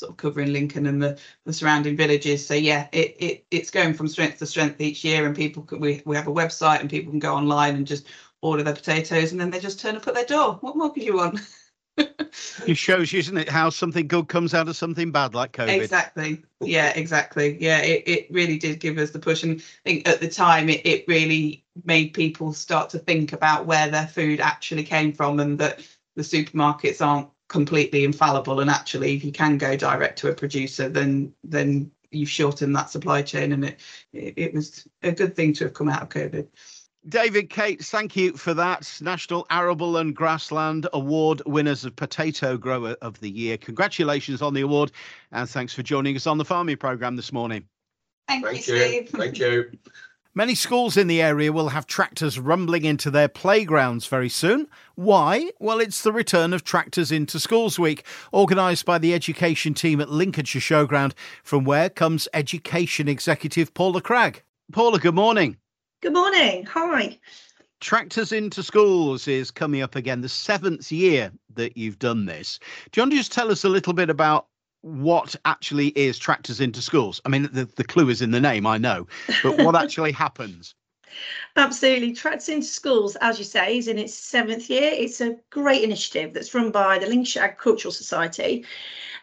sort 0.00 0.10
of 0.10 0.16
covering 0.16 0.52
Lincoln 0.52 0.86
and 0.86 1.00
the, 1.00 1.16
the 1.46 1.52
surrounding 1.52 1.96
villages. 1.96 2.44
So 2.44 2.54
yeah, 2.54 2.88
it, 2.90 3.16
it 3.20 3.46
it's 3.52 3.70
going 3.70 3.94
from 3.94 4.08
strength 4.08 4.40
to 4.40 4.46
strength 4.46 4.80
each 4.80 5.04
year, 5.04 5.24
and 5.24 5.36
people 5.36 5.62
can, 5.62 5.78
we 5.78 6.02
we 6.04 6.16
have 6.16 6.26
a 6.26 6.32
website 6.32 6.80
and 6.80 6.90
people 6.90 7.12
can 7.12 7.20
go 7.20 7.32
online 7.32 7.76
and 7.76 7.86
just 7.86 8.08
order 8.44 8.62
their 8.62 8.74
potatoes 8.74 9.32
and 9.32 9.40
then 9.40 9.50
they 9.50 9.58
just 9.58 9.80
turn 9.80 9.96
up 9.96 10.06
at 10.06 10.14
their 10.14 10.26
door. 10.26 10.58
What 10.60 10.76
more 10.76 10.92
could 10.92 11.02
you 11.02 11.16
want? 11.16 11.40
it 12.66 12.76
shows 12.76 13.10
you, 13.10 13.20
isn't 13.20 13.38
it, 13.38 13.48
how 13.48 13.70
something 13.70 14.06
good 14.06 14.28
comes 14.28 14.52
out 14.52 14.68
of 14.68 14.76
something 14.76 15.10
bad 15.10 15.34
like 15.34 15.52
COVID. 15.52 15.80
Exactly. 15.80 16.44
Yeah, 16.60 16.92
exactly. 16.94 17.56
Yeah, 17.58 17.78
it, 17.78 18.02
it 18.06 18.26
really 18.30 18.58
did 18.58 18.80
give 18.80 18.98
us 18.98 19.12
the 19.12 19.18
push. 19.18 19.44
And 19.44 19.60
I 19.60 19.88
think 19.88 20.06
at 20.06 20.20
the 20.20 20.28
time 20.28 20.68
it, 20.68 20.84
it 20.84 21.06
really 21.08 21.64
made 21.84 22.12
people 22.12 22.52
start 22.52 22.90
to 22.90 22.98
think 22.98 23.32
about 23.32 23.64
where 23.64 23.88
their 23.88 24.06
food 24.06 24.40
actually 24.40 24.84
came 24.84 25.14
from 25.14 25.40
and 25.40 25.58
that 25.58 25.80
the 26.14 26.22
supermarkets 26.22 27.04
aren't 27.04 27.30
completely 27.48 28.04
infallible. 28.04 28.60
And 28.60 28.68
actually 28.68 29.14
if 29.14 29.24
you 29.24 29.32
can 29.32 29.56
go 29.56 29.74
direct 29.74 30.18
to 30.18 30.28
a 30.28 30.34
producer, 30.34 30.90
then 30.90 31.32
then 31.44 31.90
you've 32.10 32.28
shortened 32.28 32.76
that 32.76 32.90
supply 32.90 33.22
chain 33.22 33.52
and 33.52 33.64
it, 33.64 33.80
it, 34.12 34.34
it 34.36 34.54
was 34.54 34.86
a 35.02 35.12
good 35.12 35.34
thing 35.34 35.54
to 35.54 35.64
have 35.64 35.74
come 35.74 35.88
out 35.88 36.02
of 36.02 36.10
COVID. 36.10 36.46
David 37.08 37.50
Cates, 37.50 37.90
thank 37.90 38.16
you 38.16 38.32
for 38.34 38.54
that. 38.54 38.98
National 39.02 39.46
Arable 39.50 39.98
and 39.98 40.16
Grassland 40.16 40.88
Award 40.94 41.42
winners 41.44 41.84
of 41.84 41.94
Potato 41.94 42.56
Grower 42.56 42.96
of 43.02 43.20
the 43.20 43.30
Year. 43.30 43.58
Congratulations 43.58 44.40
on 44.40 44.54
the 44.54 44.62
award 44.62 44.90
and 45.30 45.48
thanks 45.48 45.74
for 45.74 45.82
joining 45.82 46.16
us 46.16 46.26
on 46.26 46.38
the 46.38 46.44
farming 46.44 46.78
programme 46.78 47.16
this 47.16 47.32
morning. 47.32 47.64
Thank, 48.26 48.46
Thank 48.46 48.66
you, 48.66 48.74
you. 48.74 48.80
Steve. 48.80 49.08
Thank 49.10 49.38
you. 49.38 49.70
Many 50.34 50.54
schools 50.54 50.96
in 50.96 51.06
the 51.06 51.22
area 51.22 51.52
will 51.52 51.68
have 51.68 51.86
tractors 51.86 52.40
rumbling 52.40 52.84
into 52.84 53.10
their 53.10 53.28
playgrounds 53.28 54.06
very 54.06 54.30
soon. 54.30 54.66
Why? 54.96 55.52
Well, 55.60 55.78
it's 55.78 56.02
the 56.02 56.12
return 56.12 56.52
of 56.52 56.64
Tractors 56.64 57.12
into 57.12 57.38
Schools 57.38 57.78
Week, 57.78 58.04
organised 58.32 58.84
by 58.84 58.98
the 58.98 59.14
education 59.14 59.74
team 59.74 60.00
at 60.00 60.10
Lincolnshire 60.10 60.60
Showground, 60.60 61.12
from 61.44 61.64
where 61.64 61.88
comes 61.88 62.26
Education 62.34 63.08
Executive 63.08 63.74
Paula 63.74 64.00
Cragg. 64.00 64.40
Paula, 64.72 64.98
good 64.98 65.14
morning. 65.14 65.58
Good 66.04 66.12
morning. 66.12 66.66
Hi. 66.66 67.18
Tractors 67.80 68.30
into 68.30 68.62
Schools 68.62 69.26
is 69.26 69.50
coming 69.50 69.80
up 69.80 69.96
again, 69.96 70.20
the 70.20 70.28
seventh 70.28 70.92
year 70.92 71.32
that 71.54 71.78
you've 71.78 71.98
done 71.98 72.26
this. 72.26 72.58
Do 72.92 73.00
you 73.00 73.02
want 73.04 73.12
to 73.12 73.16
just 73.16 73.32
tell 73.32 73.50
us 73.50 73.64
a 73.64 73.70
little 73.70 73.94
bit 73.94 74.10
about 74.10 74.48
what 74.82 75.34
actually 75.46 75.88
is 75.96 76.18
Tractors 76.18 76.60
into 76.60 76.82
Schools? 76.82 77.22
I 77.24 77.30
mean, 77.30 77.48
the, 77.54 77.64
the 77.64 77.84
clue 77.84 78.10
is 78.10 78.20
in 78.20 78.32
the 78.32 78.40
name, 78.40 78.66
I 78.66 78.76
know, 78.76 79.06
but 79.42 79.56
what 79.64 79.74
actually 79.82 80.12
happens? 80.12 80.74
Absolutely. 81.56 82.12
Tractors 82.12 82.50
into 82.50 82.66
Schools, 82.66 83.16
as 83.22 83.38
you 83.38 83.46
say, 83.46 83.78
is 83.78 83.88
in 83.88 83.96
its 83.98 84.12
seventh 84.12 84.68
year. 84.68 84.90
It's 84.92 85.22
a 85.22 85.38
great 85.48 85.84
initiative 85.84 86.34
that's 86.34 86.54
run 86.54 86.70
by 86.70 86.98
the 86.98 87.06
Lincolnshire 87.06 87.44
Agricultural 87.44 87.92
Society 87.92 88.66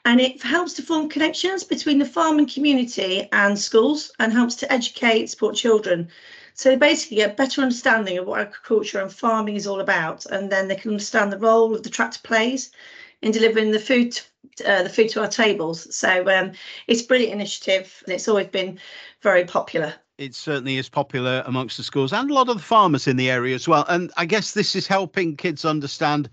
and 0.06 0.20
it 0.20 0.42
helps 0.42 0.74
to 0.74 0.82
form 0.82 1.10
connections 1.10 1.64
between 1.64 2.00
the 2.00 2.06
farming 2.06 2.48
community 2.48 3.30
and 3.34 3.60
schools 3.60 4.12
and 4.18 4.34
helps 4.34 4.56
to 4.56 4.74
educate, 4.74 5.30
support 5.30 5.56
children 5.56 6.10
so 6.54 6.70
they 6.70 6.76
basically 6.76 7.18
get 7.18 7.32
a 7.32 7.36
better 7.36 7.62
understanding 7.62 8.18
of 8.18 8.28
what 8.28 8.42
agriculture 8.42 9.00
and 9.00 9.12
farming 9.12 9.56
is 9.56 9.68
all 9.68 9.80
about, 9.80 10.26
and 10.28 10.52
then 10.52 10.68
they 10.68 10.76
can 10.76 10.92
understand 10.92 11.32
the 11.32 11.38
role 11.38 11.76
of 11.76 11.84
the 11.84 11.90
tractor 11.90 12.20
plays 12.24 12.72
in 13.22 13.32
delivering 13.32 13.72
the 13.72 13.80
food 13.80 14.20
uh, 14.66 14.84
the 14.84 14.90
food 14.90 15.10
to 15.10 15.22
our 15.22 15.28
tables. 15.28 15.96
So 15.96 16.28
um, 16.30 16.52
it's 16.88 17.02
a 17.02 17.08
brilliant 17.08 17.34
initiative, 17.34 18.04
and 18.06 18.14
it's 18.14 18.28
always 18.28 18.48
been 18.48 18.80
very 19.22 19.46
popular. 19.46 19.94
It 20.18 20.36
certainly 20.36 20.78
is 20.78 20.90
popular 20.90 21.42
amongst 21.46 21.78
the 21.78 21.84
schools 21.84 22.14
and 22.14 22.30
a 22.30 22.34
lot 22.34 22.50
of 22.50 22.58
the 22.58 22.64
farmers 22.64 23.08
in 23.08 23.18
the 23.18 23.32
area 23.32 23.56
as 23.56 23.68
well. 23.68 23.86
And 23.88 24.12
I 24.18 24.26
guess 24.26 24.52
this 24.52 24.76
is 24.76 24.86
helping 24.86 25.36
kids 25.36 25.66
understand 25.66 26.30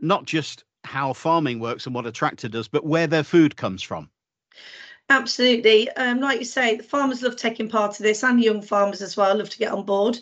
not 0.00 0.24
just 0.24 0.64
how 0.84 1.12
farming 1.12 1.60
works 1.60 1.86
and 1.86 1.94
what 1.94 2.06
a 2.06 2.12
tractor 2.12 2.48
does, 2.48 2.66
but 2.66 2.84
where 2.84 3.06
their 3.06 3.22
food 3.22 3.56
comes 3.56 3.82
from. 3.82 4.10
Absolutely. 5.10 5.90
Um, 5.90 6.20
like 6.20 6.38
you 6.38 6.44
say, 6.44 6.76
the 6.76 6.84
farmers 6.84 7.20
love 7.20 7.34
taking 7.34 7.68
part 7.68 7.98
of 7.98 8.04
this 8.04 8.22
and 8.22 8.40
young 8.42 8.62
farmers 8.62 9.02
as 9.02 9.16
well 9.16 9.36
love 9.36 9.50
to 9.50 9.58
get 9.58 9.72
on 9.72 9.84
board. 9.84 10.20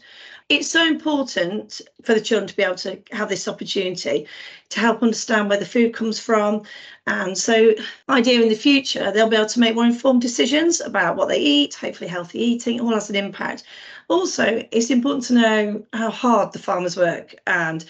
It's 0.49 0.71
so 0.71 0.87
important 0.87 1.83
for 2.02 2.14
the 2.14 2.23
children 2.23 2.49
to 2.49 2.57
be 2.57 2.62
able 2.62 2.75
to 2.76 2.99
have 3.12 3.28
this 3.28 3.47
opportunity 3.47 4.26
to 4.71 4.80
help 4.80 5.02
understand 5.02 5.50
where 5.50 5.59
the 5.59 5.66
food 5.66 5.92
comes 5.92 6.18
from. 6.18 6.62
And 7.07 7.37
so, 7.37 7.75
idea 8.09 8.40
in 8.40 8.49
the 8.49 8.54
future, 8.54 9.12
they'll 9.12 9.28
be 9.28 9.37
able 9.37 9.47
to 9.49 9.61
make 9.61 9.75
more 9.75 9.85
informed 9.85 10.23
decisions 10.23 10.80
about 10.80 11.16
what 11.16 11.28
they 11.28 11.38
eat, 11.38 11.75
hopefully, 11.75 12.09
healthy 12.09 12.40
eating, 12.40 12.80
all 12.80 12.95
has 12.95 13.11
an 13.11 13.16
impact. 13.16 13.64
Also, 14.09 14.66
it's 14.71 14.88
important 14.90 15.25
to 15.26 15.35
know 15.35 15.87
how 15.92 16.11
hard 16.11 16.54
the 16.54 16.59
farmers 16.59 16.97
work 16.97 17.35
and 17.47 17.85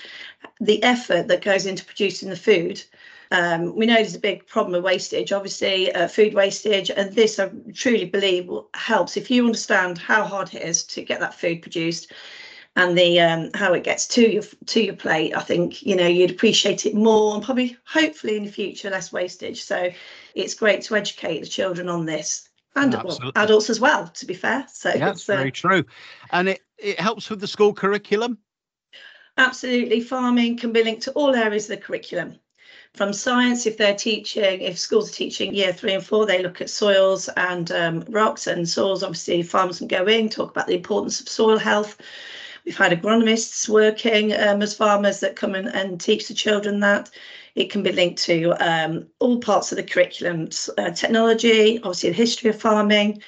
the 0.61 0.83
effort 0.83 1.29
that 1.29 1.43
goes 1.45 1.65
into 1.65 1.85
producing 1.85 2.29
the 2.29 2.37
food 2.37 2.83
um, 3.31 3.75
we 3.77 3.87
know 3.87 3.95
there's 3.95 4.15
a 4.15 4.21
big 4.21 4.47
problem 4.47 4.75
of 4.75 4.85
wastage, 4.85 5.33
obviously, 5.33 5.93
uh, 5.93 6.09
food 6.09 6.35
wastage, 6.35 6.91
and 6.91 7.15
this 7.15 7.39
I 7.39 7.51
truly 7.75 8.07
believe 8.07 8.51
helps 8.75 9.17
if 9.17 9.31
you 9.31 9.45
understand 9.45 9.99
how 9.99 10.25
hard 10.25 10.55
it 10.55 10.63
is 10.63 10.83
to 10.85 11.03
get 11.03 11.21
that 11.21 11.35
food 11.35 11.61
produced 11.61 12.13
and 12.77 12.97
the 12.97 13.21
um, 13.21 13.51
how 13.55 13.75
it 13.75 13.85
gets 13.85 14.07
to 14.07 14.33
your 14.33 14.45
to 14.67 14.83
your 14.83 14.97
plate. 14.97 15.37
I 15.37 15.41
think 15.41 15.83
you 15.83 15.95
know 15.95 16.07
you'd 16.07 16.31
appreciate 16.31 16.87
it 16.87 16.95
more 16.95 17.35
and 17.35 17.45
probably 17.45 17.77
hopefully 17.85 18.37
in 18.37 18.45
the 18.45 18.53
future 18.53 18.89
less 18.89 19.13
wastage. 19.13 19.63
So 19.63 19.91
it's 20.35 20.55
great 20.55 20.83
to 20.83 20.97
educate 20.97 21.41
the 21.41 21.47
children 21.47 21.89
on 21.89 22.07
this 22.07 22.49
and 22.77 22.95
well, 22.95 23.33
adults 23.37 23.69
as 23.69 23.81
well. 23.81 24.09
To 24.09 24.27
be 24.27 24.35
fair, 24.35 24.65
so 24.73 24.91
yeah, 24.91 25.07
that's 25.07 25.29
uh, 25.29 25.37
very 25.37 25.53
true, 25.53 25.85
and 26.31 26.49
it 26.49 26.61
it 26.79 26.99
helps 26.99 27.29
with 27.29 27.41
the 27.41 27.47
school 27.47 27.75
curriculum. 27.75 28.39
Absolutely, 29.37 30.01
farming 30.01 30.57
can 30.57 30.73
be 30.73 30.83
linked 30.83 31.03
to 31.03 31.13
all 31.13 31.35
areas 31.35 31.65
of 31.69 31.77
the 31.77 31.83
curriculum 31.85 32.39
from 32.99 33.13
science 33.13 33.65
if 33.65 33.77
they're 33.77 33.95
teaching 33.95 34.61
if 34.61 34.77
schools 34.77 35.09
are 35.09 35.15
teaching 35.15 35.55
year 35.55 35.73
three 35.73 35.95
and 35.95 36.05
four 36.05 36.27
they 36.27 36.43
look 36.43 36.61
at 36.61 36.69
soils 36.69 37.29
and 37.37 37.71
um, 37.71 38.01
rocks 38.09 38.49
and 38.49 38.69
soils 38.69 39.05
obviously 39.05 39.41
farmers 39.41 39.79
can 39.79 39.87
go 39.87 40.05
in 40.07 40.29
talk 40.29 40.51
about 40.51 40.67
the 40.67 40.75
importance 40.75 41.21
of 41.21 41.29
soil 41.29 41.59
health. 41.59 41.97
We've 42.65 42.77
had 42.77 42.91
agronomists 42.91 43.69
working 43.69 44.33
um, 44.33 44.63
as 44.63 44.75
farmers 44.75 45.21
that 45.21 45.37
come 45.37 45.55
in 45.55 45.69
and 45.69 46.01
teach 46.01 46.27
the 46.27 46.35
children 46.35 46.81
that. 46.81 47.09
It 47.55 47.71
can 47.71 47.85
be 47.85 47.93
linked 47.93 48.21
to 48.25 48.51
um, 48.55 49.07
all 49.21 49.39
parts 49.39 49.71
of 49.71 49.77
the 49.77 49.85
curriculum 49.85 50.49
uh, 50.77 50.91
technology 50.91 51.79
obviously 51.79 52.11
the 52.11 52.17
history 52.17 52.51
of 52.51 52.61
farming. 52.61 53.23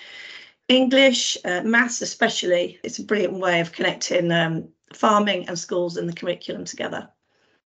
English 0.66 1.38
uh, 1.44 1.62
maths 1.62 2.02
especially 2.02 2.80
it's 2.82 2.98
a 2.98 3.04
brilliant 3.04 3.34
way 3.34 3.60
of 3.60 3.70
connecting 3.70 4.32
um, 4.32 4.68
farming 4.92 5.46
and 5.48 5.56
schools 5.56 5.96
and 5.96 6.08
the 6.08 6.12
curriculum 6.12 6.64
together 6.64 7.08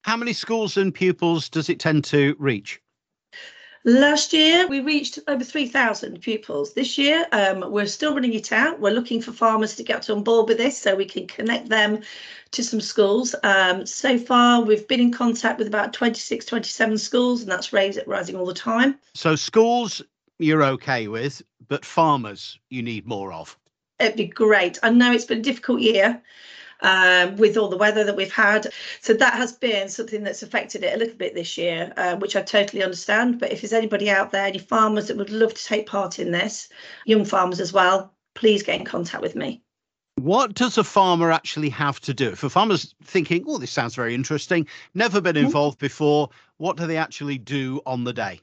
how 0.03 0.17
many 0.17 0.33
schools 0.33 0.77
and 0.77 0.93
pupils 0.93 1.49
does 1.49 1.69
it 1.69 1.79
tend 1.79 2.03
to 2.05 2.35
reach? 2.37 2.79
Last 3.85 4.31
year, 4.31 4.65
we 4.67 4.79
reached 4.79 5.19
over 5.27 5.43
3,000 5.43 6.21
pupils. 6.21 6.73
This 6.73 6.97
year, 6.97 7.25
um, 7.33 7.69
we're 7.69 7.85
still 7.85 8.13
running 8.13 8.33
it 8.33 8.53
out. 8.53 8.79
We're 8.79 8.93
looking 8.93 9.21
for 9.21 9.33
farmers 9.33 9.75
to 9.75 9.83
get 9.83 10.09
on 10.09 10.23
board 10.23 10.47
with 10.47 10.57
this 10.57 10.77
so 10.77 10.95
we 10.95 11.03
can 11.03 11.27
connect 11.27 11.67
them 11.67 11.99
to 12.51 12.63
some 12.63 12.79
schools. 12.79 13.35
Um, 13.43 13.85
so 13.85 14.17
far, 14.17 14.61
we've 14.61 14.87
been 14.87 15.01
in 15.01 15.11
contact 15.11 15.59
with 15.59 15.67
about 15.67 15.91
26, 15.91 16.45
27 16.45 16.97
schools, 16.97 17.41
and 17.41 17.51
that's 17.51 17.73
rising 17.73 18.35
all 18.37 18.45
the 18.45 18.53
time. 18.53 18.99
So, 19.15 19.35
schools 19.35 20.01
you're 20.39 20.63
okay 20.63 21.09
with, 21.09 21.41
but 21.67 21.83
farmers 21.83 22.57
you 22.69 22.83
need 22.83 23.05
more 23.05 23.33
of. 23.33 23.57
It'd 23.99 24.15
be 24.15 24.27
great. 24.27 24.79
I 24.81 24.91
know 24.91 25.11
it's 25.11 25.25
been 25.25 25.39
a 25.39 25.41
difficult 25.41 25.81
year 25.81 26.21
um, 26.83 27.37
with 27.37 27.57
all 27.57 27.69
the 27.69 27.77
weather 27.77 28.03
that 28.03 28.15
we've 28.15 28.31
had. 28.31 28.67
So 29.01 29.13
that 29.13 29.33
has 29.33 29.53
been 29.53 29.89
something 29.89 30.23
that's 30.23 30.43
affected 30.43 30.83
it 30.83 30.93
a 30.93 30.97
little 30.97 31.17
bit 31.17 31.33
this 31.33 31.57
year, 31.57 31.91
uh, 31.97 32.15
which 32.17 32.35
I 32.35 32.41
totally 32.41 32.83
understand. 32.83 33.39
But 33.39 33.51
if 33.51 33.61
there's 33.61 33.73
anybody 33.73 34.09
out 34.09 34.31
there, 34.31 34.45
any 34.45 34.59
farmers 34.59 35.07
that 35.07 35.17
would 35.17 35.31
love 35.31 35.53
to 35.53 35.65
take 35.65 35.87
part 35.87 36.19
in 36.19 36.31
this, 36.31 36.69
young 37.05 37.25
farmers 37.25 37.59
as 37.59 37.73
well, 37.73 38.13
please 38.35 38.63
get 38.63 38.79
in 38.79 38.85
contact 38.85 39.23
with 39.23 39.35
me. 39.35 39.61
What 40.15 40.53
does 40.53 40.77
a 40.77 40.83
farmer 40.83 41.31
actually 41.31 41.69
have 41.69 41.99
to 42.01 42.13
do? 42.13 42.35
For 42.35 42.47
farmer's 42.47 42.93
thinking, 43.03 43.43
oh, 43.47 43.57
this 43.57 43.71
sounds 43.71 43.95
very 43.95 44.13
interesting, 44.13 44.67
never 44.93 45.19
been 45.19 45.35
mm-hmm. 45.35 45.45
involved 45.45 45.79
before, 45.79 46.29
what 46.57 46.77
do 46.77 46.85
they 46.85 46.97
actually 46.97 47.39
do 47.39 47.81
on 47.85 48.03
the 48.03 48.13
day? 48.13 48.39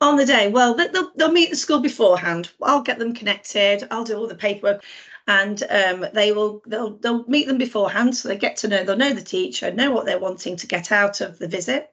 On 0.00 0.16
the 0.16 0.26
day, 0.26 0.48
well, 0.48 0.74
they'll, 0.74 1.12
they'll 1.16 1.32
meet 1.32 1.50
the 1.50 1.56
school 1.56 1.80
beforehand. 1.80 2.50
I'll 2.62 2.82
get 2.82 2.98
them 2.98 3.14
connected. 3.14 3.86
I'll 3.90 4.04
do 4.04 4.16
all 4.16 4.26
the 4.26 4.34
paperwork 4.34 4.84
and 5.26 5.62
um, 5.70 6.06
they 6.12 6.32
will 6.32 6.62
they'll 6.66 6.96
they'll 6.98 7.24
meet 7.24 7.46
them 7.46 7.58
beforehand 7.58 8.16
so 8.16 8.28
they 8.28 8.36
get 8.36 8.56
to 8.58 8.68
know 8.68 8.84
they'll 8.84 8.96
know 8.96 9.14
the 9.14 9.22
teacher 9.22 9.72
know 9.72 9.90
what 9.90 10.04
they're 10.04 10.18
wanting 10.18 10.56
to 10.56 10.66
get 10.66 10.92
out 10.92 11.20
of 11.20 11.38
the 11.38 11.48
visit. 11.48 11.90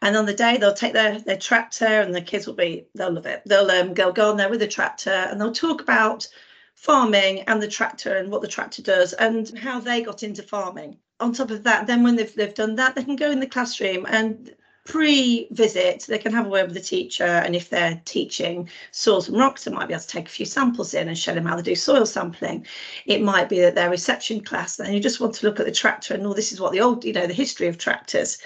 And 0.00 0.16
on 0.16 0.26
the 0.26 0.34
day 0.34 0.56
they'll 0.56 0.72
take 0.72 0.94
their 0.94 1.18
their 1.20 1.36
tractor 1.36 1.84
and 1.84 2.14
the 2.14 2.22
kids 2.22 2.46
will 2.46 2.54
be 2.54 2.86
they'll 2.94 3.12
love 3.12 3.26
it. 3.26 3.42
They'll 3.46 3.70
um, 3.70 3.94
go 3.94 4.12
go 4.12 4.30
on 4.30 4.36
there 4.36 4.48
with 4.48 4.60
the 4.60 4.68
tractor 4.68 5.10
and 5.10 5.40
they'll 5.40 5.52
talk 5.52 5.82
about 5.82 6.26
farming 6.74 7.42
and 7.42 7.62
the 7.62 7.68
tractor 7.68 8.16
and 8.16 8.30
what 8.30 8.42
the 8.42 8.48
tractor 8.48 8.82
does 8.82 9.12
and 9.12 9.56
how 9.58 9.78
they 9.78 10.02
got 10.02 10.22
into 10.22 10.42
farming. 10.42 10.98
On 11.20 11.32
top 11.32 11.50
of 11.50 11.62
that 11.64 11.86
then 11.86 12.02
when 12.02 12.16
they've, 12.16 12.34
they've 12.34 12.54
done 12.54 12.76
that 12.76 12.94
they 12.94 13.04
can 13.04 13.16
go 13.16 13.30
in 13.30 13.40
the 13.40 13.46
classroom 13.46 14.06
and 14.08 14.54
pre-visit 14.84 16.04
they 16.08 16.18
can 16.18 16.32
have 16.32 16.46
a 16.46 16.48
word 16.48 16.66
with 16.66 16.74
the 16.74 16.80
teacher 16.80 17.24
and 17.24 17.54
if 17.54 17.70
they're 17.70 18.00
teaching 18.04 18.68
soils 18.90 19.28
and 19.28 19.38
rocks 19.38 19.64
they 19.64 19.70
might 19.70 19.86
be 19.86 19.94
able 19.94 20.00
to 20.00 20.08
take 20.08 20.26
a 20.26 20.30
few 20.30 20.44
samples 20.44 20.92
in 20.92 21.06
and 21.06 21.16
show 21.16 21.32
them 21.32 21.46
how 21.46 21.54
to 21.54 21.62
do 21.62 21.74
soil 21.76 22.04
sampling. 22.04 22.66
It 23.06 23.22
might 23.22 23.48
be 23.48 23.60
that 23.60 23.76
their 23.76 23.90
reception 23.90 24.40
class 24.40 24.80
and 24.80 24.92
you 24.92 24.98
just 24.98 25.20
want 25.20 25.34
to 25.34 25.46
look 25.46 25.60
at 25.60 25.66
the 25.66 25.72
tractor 25.72 26.14
and 26.14 26.24
all 26.24 26.32
oh, 26.32 26.34
this 26.34 26.50
is 26.50 26.60
what 26.60 26.72
the 26.72 26.80
old 26.80 27.04
you 27.04 27.12
know 27.12 27.28
the 27.28 27.32
history 27.32 27.68
of 27.68 27.78
tractors. 27.78 28.38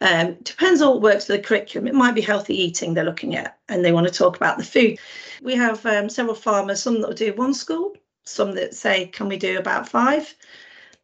Um, 0.00 0.34
depends 0.42 0.80
on 0.80 0.90
what 0.90 1.02
works 1.02 1.26
for 1.26 1.32
the 1.32 1.40
curriculum. 1.40 1.88
It 1.88 1.94
might 1.94 2.14
be 2.14 2.20
healthy 2.20 2.54
eating 2.54 2.94
they're 2.94 3.04
looking 3.04 3.34
at 3.34 3.58
and 3.68 3.84
they 3.84 3.92
want 3.92 4.06
to 4.06 4.12
talk 4.12 4.36
about 4.36 4.58
the 4.58 4.64
food. 4.64 4.98
We 5.42 5.56
have 5.56 5.84
um, 5.86 6.08
several 6.08 6.36
farmers 6.36 6.82
some 6.82 7.00
that 7.00 7.08
will 7.08 7.14
do 7.14 7.32
one 7.34 7.54
school 7.54 7.96
some 8.24 8.54
that 8.54 8.74
say 8.74 9.06
can 9.06 9.28
we 9.28 9.36
do 9.36 9.58
about 9.58 9.88
five 9.88 10.34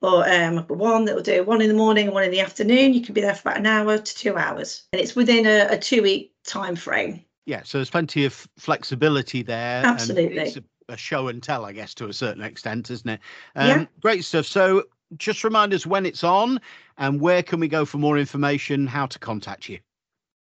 or 0.03 0.29
um, 0.29 0.59
one 0.69 1.05
that 1.07 1.15
will 1.15 1.23
do 1.23 1.43
one 1.45 1.61
in 1.61 1.69
the 1.69 1.75
morning 1.75 2.07
and 2.07 2.15
one 2.15 2.25
in 2.25 2.31
the 2.31 2.41
afternoon. 2.41 2.95
You 2.95 3.03
can 3.03 3.15
be 3.15 3.21
there 3.21 3.35
for 3.35 3.49
about 3.49 3.61
an 3.61 3.67
hour 3.67 3.99
to 3.99 4.15
two 4.15 4.37
hours, 4.37 4.85
and 4.93 5.01
it's 5.01 5.17
within 5.17 5.47
a, 5.47 5.69
a 5.71 5.79
two 5.79 6.03
week 6.03 6.35
time 6.45 6.77
frame. 6.77 7.25
Yeah, 7.47 7.63
so 7.65 7.79
there's 7.79 7.91
plenty 7.91 8.25
of 8.25 8.47
flexibility 8.59 9.43
there. 9.43 9.85
Absolutely. 9.85 10.39
it's 10.39 10.57
a, 10.57 10.65
a, 10.89 10.97
show 10.97 11.29
and 11.29 11.41
tell, 11.41 11.65
I 11.65 11.73
guess, 11.73 11.95
to 11.95 12.09
a 12.09 12.13
certain 12.13 12.43
extent, 12.43 12.91
isn't 12.91 13.09
it? 13.09 13.21
Um, 13.55 13.69
yeah. 13.69 13.87
Great 14.01 14.25
stuff. 14.25 14.47
So 14.47 14.83
just 15.17 15.45
remind 15.45 15.73
us 15.73 15.87
when 15.87 16.07
it's 16.07 16.25
on 16.25 16.61
and 16.99 17.21
where 17.21 17.45
can 17.45 17.61
we 17.61 17.69
go 17.69 17.85
for 17.85 17.99
more 17.99 18.19
information, 18.19 18.89
how 18.89 19.07
to 19.07 19.19
contact 19.21 19.69
you. 19.69 19.79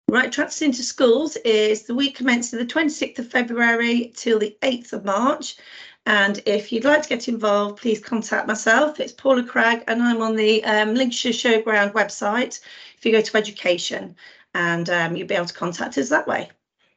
Right, 0.09 0.31
Tractors 0.31 0.63
into 0.63 0.81
Schools 0.81 1.35
is 1.45 1.83
the 1.83 1.93
week 1.93 2.15
commencing 2.15 2.57
the 2.57 2.65
26th 2.65 3.19
of 3.19 3.29
February 3.29 4.11
till 4.15 4.39
the 4.39 4.57
8th 4.63 4.93
of 4.93 5.05
March. 5.05 5.55
And 6.09 6.41
if 6.47 6.71
you'd 6.71 6.85
like 6.85 7.03
to 7.03 7.09
get 7.09 7.27
involved, 7.27 7.79
please 7.79 7.99
contact 7.99 8.47
myself. 8.47 8.99
It's 8.99 9.11
Paula 9.11 9.43
Cragg, 9.43 9.83
and 9.87 10.01
I'm 10.01 10.23
on 10.23 10.35
the 10.35 10.63
um, 10.63 10.95
Lincolnshire 10.95 11.31
Showground 11.31 11.93
website. 11.93 12.61
If 12.97 13.05
you 13.05 13.11
go 13.11 13.21
to 13.21 13.37
education, 13.37 14.15
and 14.55 14.89
um, 14.89 15.15
you'll 15.15 15.27
be 15.27 15.35
able 15.35 15.45
to 15.45 15.53
contact 15.53 15.99
us 15.99 16.09
that 16.09 16.25
way. 16.27 16.49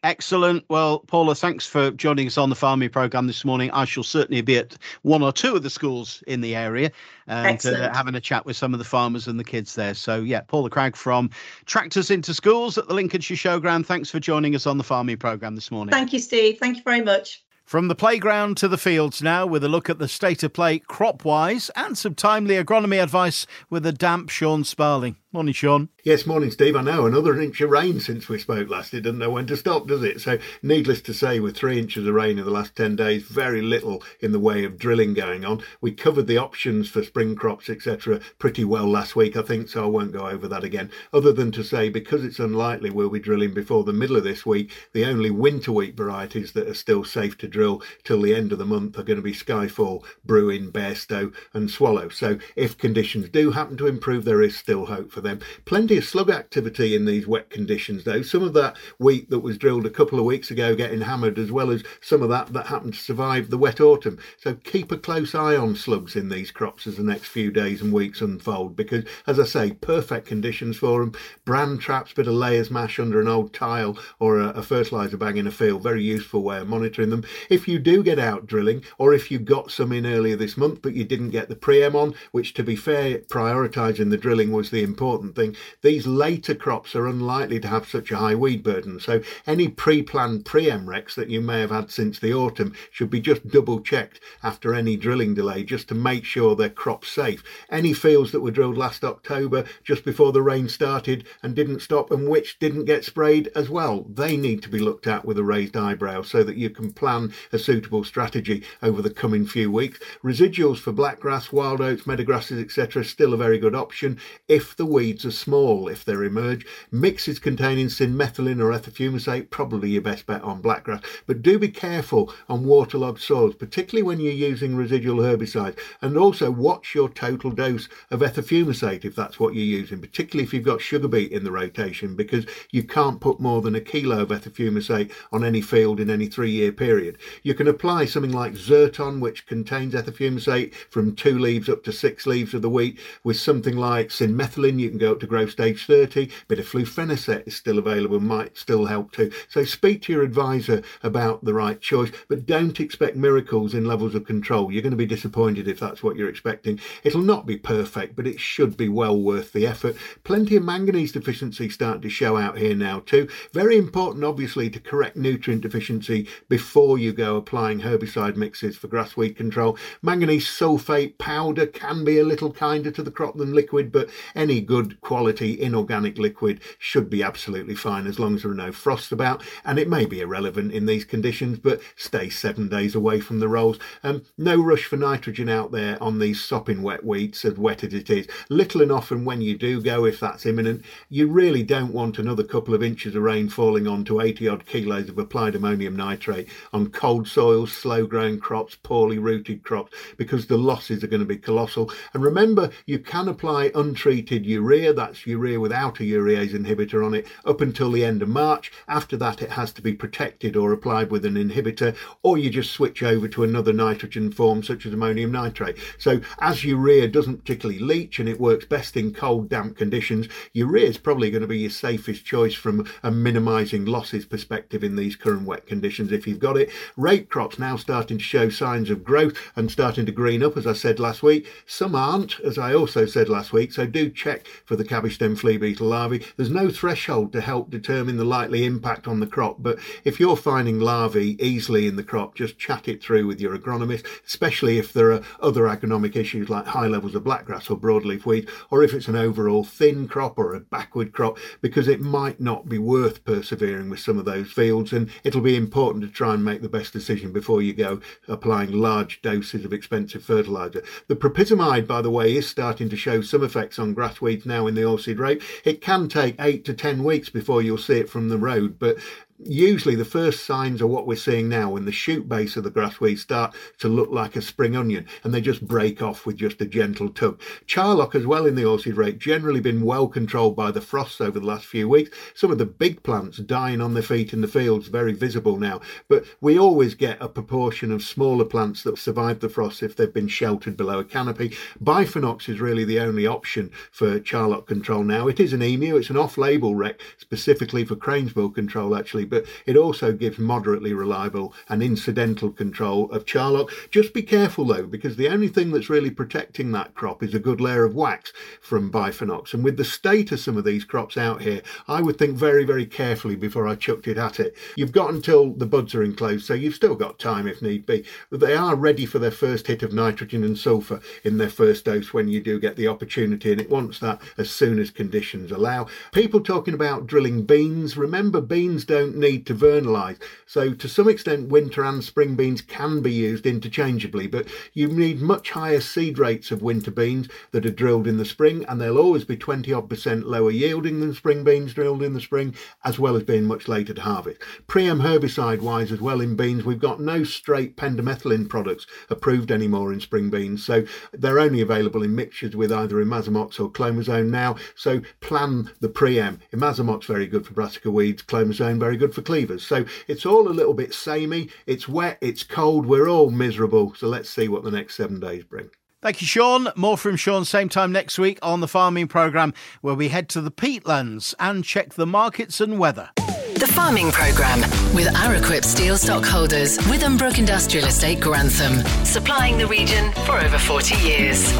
Excellent. 0.02 0.64
Well, 0.71 1.00
Paula, 1.00 1.35
thanks 1.35 1.66
for 1.66 1.90
joining 1.90 2.26
us 2.26 2.38
on 2.38 2.49
the 2.49 2.57
farming 2.57 2.88
program 2.88 3.26
this 3.26 3.45
morning. 3.45 3.71
I 3.73 3.85
shall 3.85 4.02
certainly 4.02 4.40
be 4.40 4.57
at 4.57 4.78
one 5.02 5.23
or 5.23 5.31
two 5.31 5.57
of 5.57 5.62
the 5.62 5.69
schools 5.69 6.25
in 6.26 6.40
the 6.40 6.57
area 6.57 6.90
and 7.26 7.64
uh, 7.66 7.92
having 7.92 8.14
a 8.14 8.21
chat 8.21 8.47
with 8.47 8.57
some 8.57 8.73
of 8.73 8.78
the 8.78 8.85
farmers 8.85 9.28
and 9.28 9.38
the 9.38 9.45
kids 9.45 9.75
there. 9.75 9.92
So, 9.92 10.23
yeah, 10.23 10.40
Paula 10.40 10.71
Cragg 10.71 10.97
from 10.97 11.28
Tractors 11.66 12.11
into 12.11 12.33
Schools 12.33 12.78
at 12.78 12.88
the 12.88 12.95
Lincolnshire 12.95 13.37
Showground. 13.37 13.85
Thanks 13.85 14.09
for 14.09 14.21
joining 14.21 14.54
us 14.54 14.66
on 14.66 14.78
the 14.78 14.85
farming 14.85 15.19
program 15.19 15.54
this 15.54 15.71
morning. 15.71 15.92
Thank 15.92 16.14
you, 16.14 16.19
Steve. 16.19 16.57
Thank 16.59 16.78
you 16.78 16.83
very 16.83 17.02
much. 17.02 17.42
From 17.72 17.88
the 17.88 17.94
playground 17.94 18.58
to 18.58 18.68
the 18.68 18.76
fields 18.76 19.22
now, 19.22 19.46
with 19.46 19.64
a 19.64 19.68
look 19.70 19.88
at 19.88 19.98
the 19.98 20.06
state 20.06 20.42
of 20.42 20.52
play 20.52 20.78
crop 20.78 21.24
wise 21.24 21.70
and 21.74 21.96
some 21.96 22.14
timely 22.14 22.62
agronomy 22.62 23.02
advice 23.02 23.46
with 23.70 23.82
the 23.82 23.92
damp 23.92 24.28
Sean 24.28 24.62
Sparling. 24.62 25.16
Morning, 25.32 25.54
Sean. 25.54 25.88
Yes, 26.04 26.26
morning, 26.26 26.50
Steve. 26.50 26.75
I 26.75 26.82
know 26.82 27.06
another 27.06 27.40
inch 27.40 27.61
of 27.61 27.71
rain 27.71 28.00
since 28.00 28.28
we 28.28 28.37
spoke 28.37 28.68
last. 28.68 28.92
It 28.92 29.02
doesn't 29.02 29.21
know 29.21 29.30
when 29.30 29.47
to 29.47 29.56
stop, 29.56 29.87
does 29.87 30.02
it? 30.02 30.21
So, 30.21 30.38
needless 30.61 31.00
to 31.02 31.14
say, 31.14 31.38
with 31.38 31.56
three 31.56 31.78
inches 31.78 32.04
of 32.04 32.12
rain 32.12 32.40
in 32.40 32.44
the 32.44 32.50
last 32.50 32.75
10 32.75 32.96
days, 32.96 33.22
very 33.22 33.62
little 33.62 34.03
in 34.18 34.33
the 34.33 34.40
way 34.40 34.64
of 34.64 34.79
drilling 34.79 35.14
going 35.14 35.44
on. 35.44 35.62
We 35.81 35.92
covered 35.92 36.26
the 36.26 36.38
options 36.38 36.88
for 36.88 37.05
spring 37.05 37.37
crops, 37.37 37.70
etc., 37.70 38.18
pretty 38.40 38.64
well 38.64 38.88
last 38.88 39.14
week, 39.14 39.37
I 39.37 39.42
think, 39.42 39.68
so 39.68 39.85
I 39.85 39.87
won't 39.87 40.11
go 40.11 40.26
over 40.26 40.48
that 40.48 40.64
again. 40.64 40.90
Other 41.12 41.33
than 41.33 41.53
to 41.53 41.62
say, 41.62 41.88
because 41.88 42.24
it's 42.24 42.40
unlikely 42.40 42.90
we'll 42.90 43.09
be 43.09 43.20
drilling 43.20 43.55
before 43.55 43.85
the 43.85 43.92
middle 43.92 44.16
of 44.16 44.24
this 44.24 44.44
week, 44.44 44.72
the 44.92 45.05
only 45.05 45.31
winter 45.31 45.70
wheat 45.70 45.96
varieties 45.96 46.50
that 46.55 46.66
are 46.66 46.74
still 46.74 47.05
safe 47.05 47.38
to 47.38 47.46
drill 47.46 47.81
till 48.03 48.20
the 48.20 48.35
end 48.35 48.50
of 48.50 48.59
the 48.59 48.66
month 48.66 48.98
are 48.98 49.05
going 49.05 49.18
to 49.18 49.22
be 49.22 49.33
Skyfall, 49.33 50.03
Bruin, 50.24 50.72
Bairstow, 50.72 51.33
and 51.55 51.70
Swallow. 51.70 52.09
So, 52.09 52.38
if 52.57 52.76
conditions 52.76 53.29
do 53.29 53.53
happen 53.53 53.76
to 53.76 53.87
improve, 53.87 54.24
there 54.24 54.42
is 54.42 54.57
still 54.57 54.87
hope 54.87 55.12
for 55.12 55.20
them. 55.20 55.38
Plenty 55.64 55.91
of 55.96 56.05
slug 56.05 56.31
activity 56.31 56.94
in 56.94 57.05
these 57.05 57.26
wet 57.26 57.50
conditions, 57.50 58.05
though. 58.05 58.22
Some 58.22 58.42
of 58.42 58.55
that 58.55 58.76
wheat 58.98 59.31
that 59.31 59.40
was 59.40 59.59
drilled 59.59 59.87
a 59.87 59.90
couple 59.90 60.18
of 60.18 60.24
weeks 60.24 60.50
ago 60.50 60.74
getting 60.74 61.02
hammered, 61.02 61.38
as 61.38 61.52
well 61.52 61.70
as 61.70 61.83
some 62.00 62.22
of 62.22 62.28
that 62.28 62.52
that 62.52 62.66
happened 62.66 62.94
to 62.94 63.00
survive 63.00 63.50
the 63.50 63.59
wet 63.59 63.81
autumn. 63.81 64.18
So 64.38 64.55
keep 64.55 64.92
a 64.92 64.98
close 64.98 65.35
eye 65.35 65.57
on 65.57 65.76
slugs 65.76 66.16
in 66.16 66.28
these 66.28 66.50
crops 66.50 66.87
as 66.87 66.96
the 66.96 67.02
next 67.02 67.26
few 67.26 67.50
days 67.50 67.83
and 67.83 67.92
weeks 67.92 68.20
unfold, 68.20 68.76
because, 68.76 69.05
as 69.26 69.38
I 69.38 69.44
say, 69.44 69.72
perfect 69.72 70.26
conditions 70.26 70.76
for 70.76 71.00
them. 71.00 71.14
Bran 71.44 71.78
traps, 71.78 72.12
bit 72.12 72.26
of 72.26 72.35
layers 72.35 72.70
mash 72.70 72.98
under 72.98 73.20
an 73.20 73.28
old 73.28 73.52
tile 73.52 73.98
or 74.18 74.38
a, 74.38 74.48
a 74.50 74.62
fertiliser 74.62 75.16
bag 75.16 75.37
in 75.37 75.46
a 75.46 75.50
field, 75.50 75.83
very 75.83 76.02
useful 76.02 76.42
way 76.42 76.59
of 76.59 76.68
monitoring 76.68 77.11
them. 77.11 77.24
If 77.50 77.68
you 77.68 77.78
do 77.78 78.02
get 78.02 78.18
out 78.18 78.46
drilling, 78.46 78.85
or 78.98 79.14
if 79.14 79.31
you 79.31 79.38
got 79.38 79.70
some 79.70 79.92
in 79.92 80.07
earlier 80.07 80.37
this 80.37 80.57
month 80.57 80.83
but 80.83 80.94
you 80.94 81.05
didn't 81.05 81.31
get 81.31 81.48
the 81.48 81.57
pre-em 81.57 81.96
on, 81.96 82.14
which 82.33 82.55
to 82.55 82.62
be 82.62 82.76
fair, 82.76 83.18
prioritising 83.18 84.11
the 84.11 84.16
drilling 84.16 84.52
was 84.52 84.70
the 84.70 84.83
important 84.83 85.37
thing. 85.37 85.57
These 85.83 86.07
later 86.07 86.55
crops 86.55 86.95
are 86.95 87.09
unlikely 87.09 87.59
to 87.59 87.66
have 87.66 87.88
such 87.88 88.12
a 88.12 88.16
high 88.16 88.37
weed 88.37 88.62
burden, 88.62 89.01
so 89.01 89.21
any 89.49 89.66
pre-planned 89.66 90.45
pre-MREX 90.45 91.16
that 91.16 91.29
you 91.29 91.40
may 91.40 91.59
have 91.59 91.73
had 91.73 91.90
since 91.90 92.21
the 92.21 92.33
autumn 92.33 92.73
should 92.92 93.11
be 93.11 93.21
just 93.21 93.49
double 93.49 93.81
checked 93.81 94.21
after 94.45 94.75
any 94.75 94.97
drilling 94.97 95.35
delay 95.35 95.64
just 95.64 95.88
to 95.88 95.97
make 95.97 96.25
sure 96.25 96.55
they're 96.55 96.71
crop 96.71 97.05
safe. 97.05 97.42
Any 97.68 97.92
fields 97.95 98.31
that 98.31 98.42
were 98.42 98.53
drilled 98.53 98.79
last 98.79 99.03
October 99.03 99.64
just 99.83 100.05
before 100.05 100.31
the 100.31 100.40
rain 100.40 100.68
started 100.68 101.27
and 101.42 101.57
didn't 101.57 101.83
stop 101.83 102.12
and 102.12 102.29
which 102.29 102.61
didn't 102.61 102.85
get 102.85 103.05
sprayed 103.05 103.51
as 103.57 103.68
well, 103.68 104.07
they 104.09 104.37
need 104.37 104.62
to 104.62 104.68
be 104.68 104.79
looked 104.79 105.09
at 105.09 105.25
with 105.25 105.37
a 105.37 105.42
raised 105.42 105.77
eyebrow 105.77 106.23
so 106.23 106.45
that 106.45 106.57
you 106.57 106.71
can 106.71 106.92
plan 106.92 107.35
a 107.51 107.59
suitable 107.59 108.05
strategy 108.05 108.62
over 108.85 109.03
the 109.03 109.11
coming 109.11 109.45
few 109.45 109.68
weeks. 109.68 109.99
Residuals 110.23 110.79
for 110.79 110.92
blackgrass, 110.92 111.51
wild 111.51 111.81
oats, 111.81 112.03
meadowgrasses, 112.03 112.62
etc. 112.62 113.05
still 113.05 113.35
a 113.35 113.37
very 113.37 113.59
good 113.59 113.75
option 113.75 114.21
if 114.47 114.77
the 114.77 114.87
weeds 114.87 115.25
are 115.25 115.33
small 115.33 115.71
if 115.72 116.04
they 116.04 116.12
emerge. 116.12 116.66
Mixes 116.90 117.38
containing 117.38 117.87
cinmethylin 117.87 118.61
or 118.61 118.70
ethofumesate, 118.70 119.50
probably 119.50 119.90
your 119.90 120.02
best 120.02 120.26
bet 120.26 120.42
on 120.42 120.62
blackgrass. 120.62 121.02
But 121.26 121.42
do 121.42 121.58
be 121.58 121.68
careful 121.68 122.32
on 122.48 122.64
waterlogged 122.64 123.20
soils, 123.20 123.54
particularly 123.54 124.02
when 124.02 124.20
you're 124.20 124.32
using 124.32 124.76
residual 124.76 125.22
herbicides. 125.22 125.78
And 126.00 126.16
also 126.16 126.50
watch 126.50 126.94
your 126.94 127.08
total 127.08 127.50
dose 127.50 127.88
of 128.11 128.20
ethofumesate 128.20 129.04
if 129.04 129.16
that's 129.16 129.40
what 129.40 129.54
you're 129.54 129.64
using, 129.64 130.00
particularly 130.00 130.44
if 130.44 130.52
you've 130.52 130.64
got 130.64 130.80
sugar 130.80 131.08
beet 131.08 131.32
in 131.32 131.44
the 131.44 131.52
rotation, 131.52 132.14
because 132.14 132.46
you 132.70 132.82
can't 132.82 133.20
put 133.20 133.40
more 133.40 133.62
than 133.62 133.74
a 133.74 133.80
kilo 133.80 134.20
of 134.20 134.28
ethofumesate 134.28 135.12
on 135.32 135.44
any 135.44 135.61
field 135.61 136.00
in 136.00 136.11
any 136.11 136.26
three 136.26 136.50
year 136.50 136.72
period. 136.72 137.18
You 137.42 137.54
can 137.54 137.68
apply 137.68 138.04
something 138.04 138.32
like 138.32 138.54
Zerton, 138.54 139.20
which 139.20 139.46
contains 139.46 139.94
ethofumesate 139.94 140.74
from 140.90 141.14
two 141.14 141.38
leaves 141.38 141.68
up 141.68 141.82
to 141.85 141.92
six 141.92 142.26
leaves 142.26 142.54
of 142.54 142.62
the 142.62 142.70
wheat, 142.70 142.98
with 143.24 143.38
something 143.38 143.76
like 143.76 144.08
cinmethylin, 144.08 144.78
you 144.78 144.88
can 144.88 144.98
go 144.98 145.12
up 145.12 145.20
to 145.20 145.26
growth 145.26 145.56
stage 145.62 145.87
30. 145.87 146.29
Bit 146.48 146.59
of 146.59 146.66
flufenacet 146.66 147.46
is 147.46 147.55
still 147.55 147.79
available, 147.79 148.18
might 148.18 148.59
still 148.59 148.87
help 148.87 149.12
too. 149.12 149.31
So 149.48 149.62
speak 149.62 150.03
to 150.03 150.12
your 150.12 150.25
advisor 150.25 150.83
about 151.05 151.44
the 151.44 151.55
right 151.55 151.81
choice, 151.81 152.11
but 152.29 152.46
don't 152.46 152.81
expect 152.81 153.14
miracles 153.16 153.72
in 153.72 153.85
levels 153.85 154.16
of 154.16 154.27
control. 154.27 154.72
You're 154.72 154.83
going 154.83 154.90
to 154.90 154.96
be 154.96 155.07
disappointed 155.07 155.68
if 155.68 155.79
that's 155.79 156.03
what 156.03 156.16
you're 156.16 156.29
expecting. 156.29 156.81
It'll 157.05 157.22
not 157.22 157.46
be 157.46 157.57
perfect, 157.57 158.16
but 158.16 158.27
it 158.27 158.40
should 158.40 158.77
be 158.77 158.88
well 158.88 159.16
worth 159.16 159.53
the 159.53 159.64
effort. 159.64 159.96
Plenty 160.25 160.57
of 160.57 160.64
manganese 160.64 161.12
deficiency 161.12 161.68
starting 161.68 162.03
to 162.03 162.11
show 162.11 162.37
out 162.37 162.59
here 162.59 162.75
now 162.75 162.98
too. 162.98 163.29
Very 163.53 163.77
important, 163.77 164.25
obviously, 164.25 164.68
to 164.68 164.81
correct 164.81 165.16
nutrient 165.16 165.62
deficiency 165.62 166.27
before 166.48 166.98
you 166.98 167.12
go 167.12 167.37
applying 167.37 167.83
herbicide 167.83 168.35
mixes 168.35 168.77
for 168.77 168.88
grass 168.88 169.16
weed 169.16 169.37
control. 169.37 169.79
Manganese 170.03 170.48
sulfate 170.48 171.18
powder 171.18 171.66
can 171.66 172.05
be 172.05 172.18
a 172.18 172.25
little 172.25 172.53
kinder 172.53 172.90
to 172.90 173.03
the 173.05 173.12
crop 173.12 173.37
than 173.37 173.55
liquid, 173.55 173.92
but 173.92 174.11
any 174.35 174.61
good 174.61 175.01
quality 175.03 175.51
inorganic 175.60 176.18
liquid 176.18 176.60
should 176.78 177.10
be 177.10 177.22
absolutely 177.22 177.74
fine 177.74 178.06
as 178.06 178.18
long 178.18 178.36
as 178.36 178.42
there 178.42 178.50
are 178.50 178.54
no 178.54 178.72
frosts 178.72 179.12
about. 179.12 179.42
And 179.64 179.78
it 179.78 179.88
may 179.88 180.06
be 180.06 180.20
irrelevant 180.20 180.72
in 180.72 180.86
these 180.86 181.04
conditions, 181.04 181.58
but 181.58 181.80
stay 181.96 182.30
seven 182.30 182.68
days 182.68 182.94
away 182.94 183.20
from 183.20 183.40
the 183.40 183.48
rolls. 183.48 183.78
Um, 184.02 184.22
no 184.38 184.60
rush 184.60 184.84
for 184.84 184.96
nitrogen 184.96 185.48
out 185.48 185.72
there 185.72 186.02
on 186.02 186.18
these 186.18 186.42
sopping 186.42 186.82
wet 186.82 187.04
wheats, 187.04 187.44
as 187.44 187.58
wet 187.58 187.84
as 187.84 187.94
it 187.94 188.10
is. 188.10 188.26
Little 188.48 188.82
and 188.82 188.92
often 188.92 189.24
when 189.24 189.40
you 189.40 189.56
do 189.56 189.80
go, 189.80 190.04
if 190.04 190.20
that's 190.20 190.46
imminent, 190.46 190.84
you 191.08 191.26
really 191.26 191.62
don't 191.62 191.92
want 191.92 192.18
another 192.18 192.44
couple 192.44 192.74
of 192.74 192.82
inches 192.82 193.14
of 193.14 193.22
rain 193.22 193.48
falling 193.48 193.86
onto 193.86 194.20
80 194.20 194.48
odd 194.48 194.66
kilos 194.66 195.08
of 195.08 195.18
applied 195.18 195.54
ammonium 195.54 195.96
nitrate 195.96 196.48
on 196.72 196.88
cold 196.88 197.28
soils, 197.28 197.72
slow 197.72 198.06
growing 198.06 198.38
crops, 198.38 198.76
poorly 198.82 199.18
rooted 199.18 199.62
crops, 199.62 199.92
because 200.16 200.46
the 200.46 200.56
losses 200.56 201.02
are 201.02 201.08
going 201.08 201.20
to 201.20 201.26
be 201.26 201.36
colossal. 201.36 201.90
And 202.14 202.22
remember, 202.22 202.70
you 202.86 202.98
can 202.98 203.28
apply 203.28 203.70
untreated 203.74 204.46
urea, 204.46 204.92
that's 204.92 205.26
urea 205.26 205.41
without 205.42 205.98
a 206.00 206.05
urease 206.05 206.55
inhibitor 206.55 207.05
on 207.05 207.14
it, 207.14 207.26
up 207.44 207.61
until 207.61 207.90
the 207.90 208.05
end 208.05 208.22
of 208.22 208.28
March. 208.28 208.70
After 208.88 209.16
that, 209.16 209.42
it 209.42 209.50
has 209.50 209.72
to 209.72 209.83
be 209.83 209.92
protected 209.92 210.57
or 210.57 210.72
applied 210.72 211.11
with 211.11 211.24
an 211.24 211.35
inhibitor, 211.35 211.96
or 212.22 212.38
you 212.38 212.48
just 212.48 212.70
switch 212.70 213.02
over 213.02 213.26
to 213.28 213.42
another 213.42 213.72
nitrogen 213.72 214.31
form 214.31 214.62
such 214.62 214.87
as 214.87 214.92
ammonium 214.92 215.33
nitrate. 215.33 215.76
So, 215.98 216.20
as 216.40 216.64
urea 216.64 217.09
doesn't 217.09 217.38
particularly 217.38 217.81
leach 217.81 218.18
and 218.18 218.28
it 218.28 218.40
works 218.40 218.64
best 218.64 218.96
in 218.96 219.12
cold, 219.12 219.48
damp 219.48 219.76
conditions, 219.76 220.28
urea 220.52 220.87
is 220.87 220.98
probably 220.98 221.31
going 221.31 221.42
to 221.42 221.48
be 221.48 221.59
your 221.59 221.70
safest 221.70 222.24
choice 222.24 222.55
from 222.55 222.88
a 223.02 223.11
minimising 223.11 223.85
losses 223.85 224.24
perspective 224.24 224.85
in 224.85 224.96
these 224.96 225.16
current 225.16 225.46
wet 225.46 225.66
conditions 225.66 226.12
if 226.12 226.26
you've 226.26 226.38
got 226.38 226.57
it. 226.57 226.70
Rape 226.96 227.28
crops 227.28 227.59
now 227.59 227.76
starting 227.76 228.18
to 228.18 228.24
show 228.24 228.48
signs 228.48 228.90
of 228.90 229.05
growth 229.05 229.37
and 229.57 229.70
starting 229.70 230.07
to 230.07 230.12
green 230.12 230.42
up, 230.42 230.57
as 230.57 230.66
I 230.66 230.72
said 230.72 231.00
last 231.00 231.22
week. 231.22 231.46
Some 231.66 231.94
aren't, 231.94 232.38
as 232.40 232.59
I 232.59 232.74
also 232.74 233.07
said 233.07 233.28
last 233.28 233.52
week, 233.52 233.72
so 233.72 233.87
do 233.87 234.11
check 234.11 234.46
for 234.64 234.76
the 234.76 234.85
cabbage 234.85 235.14
stem 235.14 235.32
flea 235.37 235.57
beetle 235.57 235.88
larvae. 235.88 236.25
There's 236.37 236.51
no 236.51 236.71
threshold 236.71 237.33
to 237.33 237.40
help 237.40 237.71
determine 237.71 238.16
the 238.16 238.25
likely 238.25 238.64
impact 238.64 239.07
on 239.07 239.21
the 239.21 239.27
crop, 239.27 239.57
but 239.61 239.79
if 240.05 240.21
you're 240.21 240.37
finding 240.37 240.81
larvae 240.81 241.37
easily 241.45 241.87
in 241.87 241.97
the 241.97 242.03
crop, 242.03 242.35
just 242.35 242.59
chat 242.59 242.88
it 242.88 243.03
through 243.03 243.27
with 243.27 243.40
your 243.40 243.57
agronomist, 243.57 244.07
especially 244.27 244.79
if 244.79 244.92
there 244.92 245.12
are 245.12 245.23
other 245.40 245.62
agronomic 245.62 246.16
issues 246.16 246.49
like 246.49 246.66
high 246.66 246.87
levels 246.87 247.14
of 247.14 247.25
blackgrass 247.25 247.71
or 247.71 247.77
broadleaf 247.77 248.25
weed, 248.25 248.49
or 248.71 248.83
if 248.83 248.95
it's 248.95 249.09
an 249.09 249.16
overall 249.16 249.64
thin 249.64 250.09
crop 250.09 250.38
or 250.38 250.55
a 250.55 250.61
backward 250.61 251.12
crop, 251.12 251.38
because 251.61 251.88
it 251.88 252.01
might 252.01 252.40
not 252.40 252.68
be 252.68 252.79
worth 252.79 253.25
persevering 253.25 253.90
with 253.90 254.01
some 254.01 254.18
of 254.18 254.25
those 254.25 254.51
fields. 254.51 254.92
And 254.92 255.11
it'll 255.25 255.40
be 255.40 255.57
important 255.57 256.05
to 256.05 256.11
try 256.11 256.35
and 256.35 256.45
make 256.45 256.62
the 256.62 256.68
best 256.68 256.92
decision 256.92 257.33
before 257.33 257.62
you 257.62 257.73
go 257.73 258.01
applying 258.29 258.73
large 258.73 259.23
doses 259.23 259.64
of 259.64 259.73
expensive 259.73 260.25
fertilizer. 260.25 260.83
The 261.09 261.16
propyzamide, 261.16 261.87
by 261.87 262.03
the 262.03 262.11
way, 262.11 262.37
is 262.37 262.49
starting 262.49 262.88
to 262.88 262.97
show 262.97 263.21
some 263.21 263.42
effects 263.42 263.79
on 263.79 263.95
grass 263.95 264.21
weeds 264.21 264.47
now 264.47 264.66
in 264.66 264.75
the 264.75 264.83
oilseed 264.83 265.12
rape. 265.18 265.42
It 265.64 265.81
can 265.81 266.09
take 266.09 266.37
eight 266.40 266.64
to 266.66 266.75
ten 266.75 267.05
weeks 267.05 267.29
before 267.29 267.62
you'll 267.62 267.79
see 267.79 267.98
it 267.98 268.11
from 268.11 268.29
the 268.29 268.38
road, 268.38 268.79
but 268.79 268.98
usually 269.44 269.94
the 269.94 270.05
first 270.05 270.44
signs 270.44 270.81
are 270.81 270.87
what 270.87 271.07
we're 271.07 271.16
seeing 271.16 271.48
now 271.48 271.70
when 271.70 271.85
the 271.85 271.92
shoot 271.92 272.28
base 272.28 272.57
of 272.57 272.64
the 272.64 272.70
grass 272.70 272.92
grassweed 272.92 273.18
start 273.18 273.55
to 273.78 273.88
look 273.88 274.11
like 274.11 274.37
a 274.37 274.42
spring 274.42 274.76
onion 274.76 275.07
and 275.22 275.33
they 275.33 275.40
just 275.40 275.66
break 275.66 276.02
off 276.02 276.26
with 276.26 276.37
just 276.37 276.61
a 276.61 276.66
gentle 276.66 277.09
tug. 277.09 277.40
Charlock 277.66 278.14
as 278.14 278.26
well 278.26 278.46
in 278.46 278.55
the 278.55 278.62
oilseed 278.62 278.96
rape 278.96 279.18
generally 279.18 279.61
been 279.61 279.83
well 279.83 280.09
controlled 280.09 280.57
by 280.57 280.70
the 280.70 280.81
frosts 280.81 281.20
over 281.20 281.38
the 281.38 281.46
last 281.46 281.64
few 281.64 281.88
weeks. 281.88 282.11
Some 282.35 282.50
of 282.50 282.59
the 282.59 282.66
big 282.66 283.02
plants 283.02 283.38
dying 283.38 283.81
on 283.81 283.94
their 283.94 284.02
feet 284.02 284.33
in 284.33 284.40
the 284.40 284.48
fields 284.48 284.88
very 284.88 285.12
visible 285.12 285.57
now, 285.57 285.81
but 286.09 286.24
we 286.40 286.59
always 286.59 286.94
get 286.94 287.20
a 287.20 287.28
proportion 287.28 287.90
of 287.92 288.02
smaller 288.02 288.44
plants 288.44 288.83
that 288.83 288.98
survive 288.98 289.40
the 289.40 289.48
frost 289.48 289.83
if 289.83 289.96
they've 289.96 290.12
been 290.12 290.28
sheltered 290.28 290.76
below 290.76 290.98
a 290.98 291.05
canopy. 291.05 291.57
Bifenox 291.83 292.48
is 292.48 292.61
really 292.61 292.85
the 292.85 293.00
only 293.00 293.26
option 293.26 293.70
for 293.90 294.22
charlock 294.22 294.66
control 294.66 295.02
now. 295.02 295.28
It 295.28 295.40
is 295.40 295.52
an 295.52 295.61
EAMU, 295.61 295.98
it's 295.98 296.11
an 296.11 296.16
off-label 296.16 296.74
rec 296.74 297.00
specifically 297.18 297.85
for 297.85 297.96
cranesbill 297.96 298.55
control 298.55 298.96
actually 298.96 299.24
but 299.33 299.47
it 299.64 299.79
also 299.79 300.12
gives 300.12 300.38
moderately 300.38 300.92
reliable 300.92 301.55
and 301.71 301.83
incidental 301.83 302.51
control 302.51 303.11
of 303.11 303.27
charlock. 303.27 303.73
Just 303.90 304.12
be 304.12 304.21
careful 304.23 304.66
though, 304.66 304.87
because 304.87 305.16
the 305.16 305.31
only 305.31 305.49
thing 305.49 305.71
that's 305.71 305.88
really 305.88 306.11
protecting 306.11 306.71
that 306.73 306.95
crop 306.95 307.23
is 307.23 307.35
a 307.35 307.38
good 307.38 307.59
layer 307.59 307.87
of 307.87 307.95
wax 307.95 308.31
from 308.61 308.92
bifenox. 308.92 309.55
And 309.55 309.64
with 309.64 309.79
the 309.79 309.87
state 309.87 310.33
of 310.33 310.40
some 310.40 310.59
of 310.59 310.64
these 310.64 310.85
crops 310.85 311.16
out 311.16 311.40
here, 311.40 311.62
I 311.88 312.03
would 312.03 312.18
think 312.18 312.37
very, 312.37 312.64
very 312.64 312.85
carefully 312.85 313.35
before 313.35 313.66
I 313.66 313.75
chucked 313.75 314.07
it 314.07 314.18
at 314.18 314.38
it. 314.38 314.55
You've 314.77 314.92
got 314.92 315.14
until 315.14 315.55
the 315.55 315.64
buds 315.64 315.95
are 315.95 316.03
enclosed, 316.03 316.45
so 316.45 316.53
you've 316.53 316.75
still 316.75 316.95
got 316.95 317.18
time 317.18 317.47
if 317.47 317.62
need 317.62 317.87
be. 317.87 318.05
But 318.29 318.40
they 318.40 318.55
are 318.55 318.77
ready 318.77 319.07
for 319.07 319.18
their 319.18 319.31
first 319.31 319.66
hit 319.66 319.83
of 319.83 319.95
nitrogen 319.95 320.45
and 320.45 320.59
sulfur 320.59 321.01
in 321.25 321.38
their 321.38 321.49
first 321.49 321.87
dose 321.87 322.12
when 322.12 322.29
you 322.29 322.42
do 322.42 322.61
get 322.61 322.77
the 322.77 322.88
opportunity, 322.88 323.51
and 323.51 323.62
it 323.62 323.71
wants 323.71 323.99
that 324.01 324.21
as 324.37 324.51
soon 324.51 324.79
as 324.79 324.90
conditions 324.90 325.51
allow. 325.51 325.87
People 326.12 326.42
talking 326.42 326.75
about 326.75 327.07
drilling 327.07 327.47
beans, 327.47 327.97
remember 327.97 328.42
beans 328.42 328.85
don't 328.85 329.12
need 329.16 329.46
to 329.46 329.55
vernalise. 329.55 330.18
So 330.46 330.72
to 330.75 330.88
some 330.88 331.09
extent, 331.09 331.48
winter 331.48 331.85
and 331.85 332.03
spring 332.03 332.35
beans 332.35 332.61
can 332.61 333.01
be 333.01 333.12
used 333.12 333.46
interchangeably, 333.46 334.27
but 334.27 334.46
you 334.72 334.88
need 334.88 335.20
much 335.20 335.51
higher 335.51 335.81
seed 335.81 336.18
rates 336.18 336.51
of 336.51 336.62
winter 336.62 336.90
beans 336.90 337.29
that 337.53 337.66
are 337.66 337.70
drilled 337.70 338.07
in 338.07 338.18
the 338.18 338.25
spring, 338.25 338.64
and 338.68 338.81
they'll 338.81 338.98
always 338.98 339.25
be 339.25 339.37
20 339.37 339.72
odd 339.72 339.88
percent 339.88 340.27
lower 340.27 340.51
yielding 340.51 341.01
than 341.01 341.14
spring 341.14 341.44
beans 341.44 341.75
drilled 341.75 342.03
in 342.03 342.14
the 342.14 342.20
spring, 342.20 342.55
as 342.85 342.98
well 342.98 343.16
as 343.16 343.22
being 343.22 343.44
much 343.44 343.68
later 343.68 343.94
to 343.94 344.03
harvest. 344.03 344.40
Pre-em 344.66 345.01
herbicide 345.01 345.61
wise 345.61 345.90
as 345.90 346.01
well 346.01 346.20
in 346.20 346.37
beans, 346.37 346.64
we've 346.64 346.79
got 346.79 347.01
no 347.01 347.25
straight 347.25 347.77
pendimethalin 347.77 348.48
products 348.48 348.87
approved 349.11 349.51
anymore 349.51 349.92
in 349.92 350.01
spring 350.01 350.31
beans, 350.31 350.64
so 350.64 350.85
they're 351.12 351.38
only 351.38 351.61
available 351.61 352.03
in 352.03 352.14
mixtures 352.14 352.55
with 352.55 352.70
either 352.70 352.96
imazamox 352.96 353.59
or 353.59 353.70
clomazone 353.70 354.29
now. 354.29 354.57
So 354.77 355.01
plan 355.20 355.70
the 355.81 355.88
pre-em. 355.88 356.40
Imazamox 356.53 357.05
very 357.05 357.27
good 357.27 357.46
for 357.46 357.55
brassica 357.55 357.90
weeds, 357.90 358.22
clomazone 358.22 358.79
very 358.79 358.96
good 358.96 359.01
for 359.10 359.22
cleavers. 359.22 359.66
So 359.66 359.84
it's 360.08 360.26
all 360.26 360.48
a 360.48 360.50
little 360.50 360.74
bit 360.74 360.94
samey. 360.94 361.48
It's 361.66 361.88
wet, 361.88 362.18
it's 362.20 362.42
cold, 362.42 362.86
we're 362.86 363.08
all 363.08 363.30
miserable. 363.30 363.94
So 363.94 364.08
let's 364.08 364.30
see 364.30 364.48
what 364.48 364.64
the 364.64 364.70
next 364.70 364.94
seven 364.94 365.20
days 365.20 365.44
bring. 365.44 365.70
Thank 366.02 366.20
you, 366.20 366.26
Sean. 366.26 366.68
More 366.74 366.98
from 366.98 367.14
Sean 367.14 367.44
same 367.44 367.68
time 367.68 367.92
next 367.92 368.18
week 368.18 368.40
on 368.42 368.60
the 368.60 368.66
farming 368.66 369.06
programme, 369.06 369.54
where 369.82 369.94
we 369.94 370.08
head 370.08 370.28
to 370.30 370.40
the 370.40 370.50
peatlands 370.50 371.32
and 371.38 371.64
check 371.64 371.94
the 371.94 372.06
markets 372.06 372.60
and 372.60 372.78
weather. 372.78 373.10
The 373.54 373.70
Farming 373.72 374.10
Programme 374.10 374.62
with 374.96 375.06
Araquip 375.14 375.64
Steel 375.64 375.96
Stockholders, 375.96 376.78
Withambrook 376.78 377.38
Industrial 377.38 377.86
Estate, 377.86 378.18
Grantham, 378.18 378.80
supplying 379.04 379.58
the 379.58 379.66
region 379.68 380.10
for 380.26 380.40
over 380.40 380.58
40 380.58 380.96
years. 380.96 381.52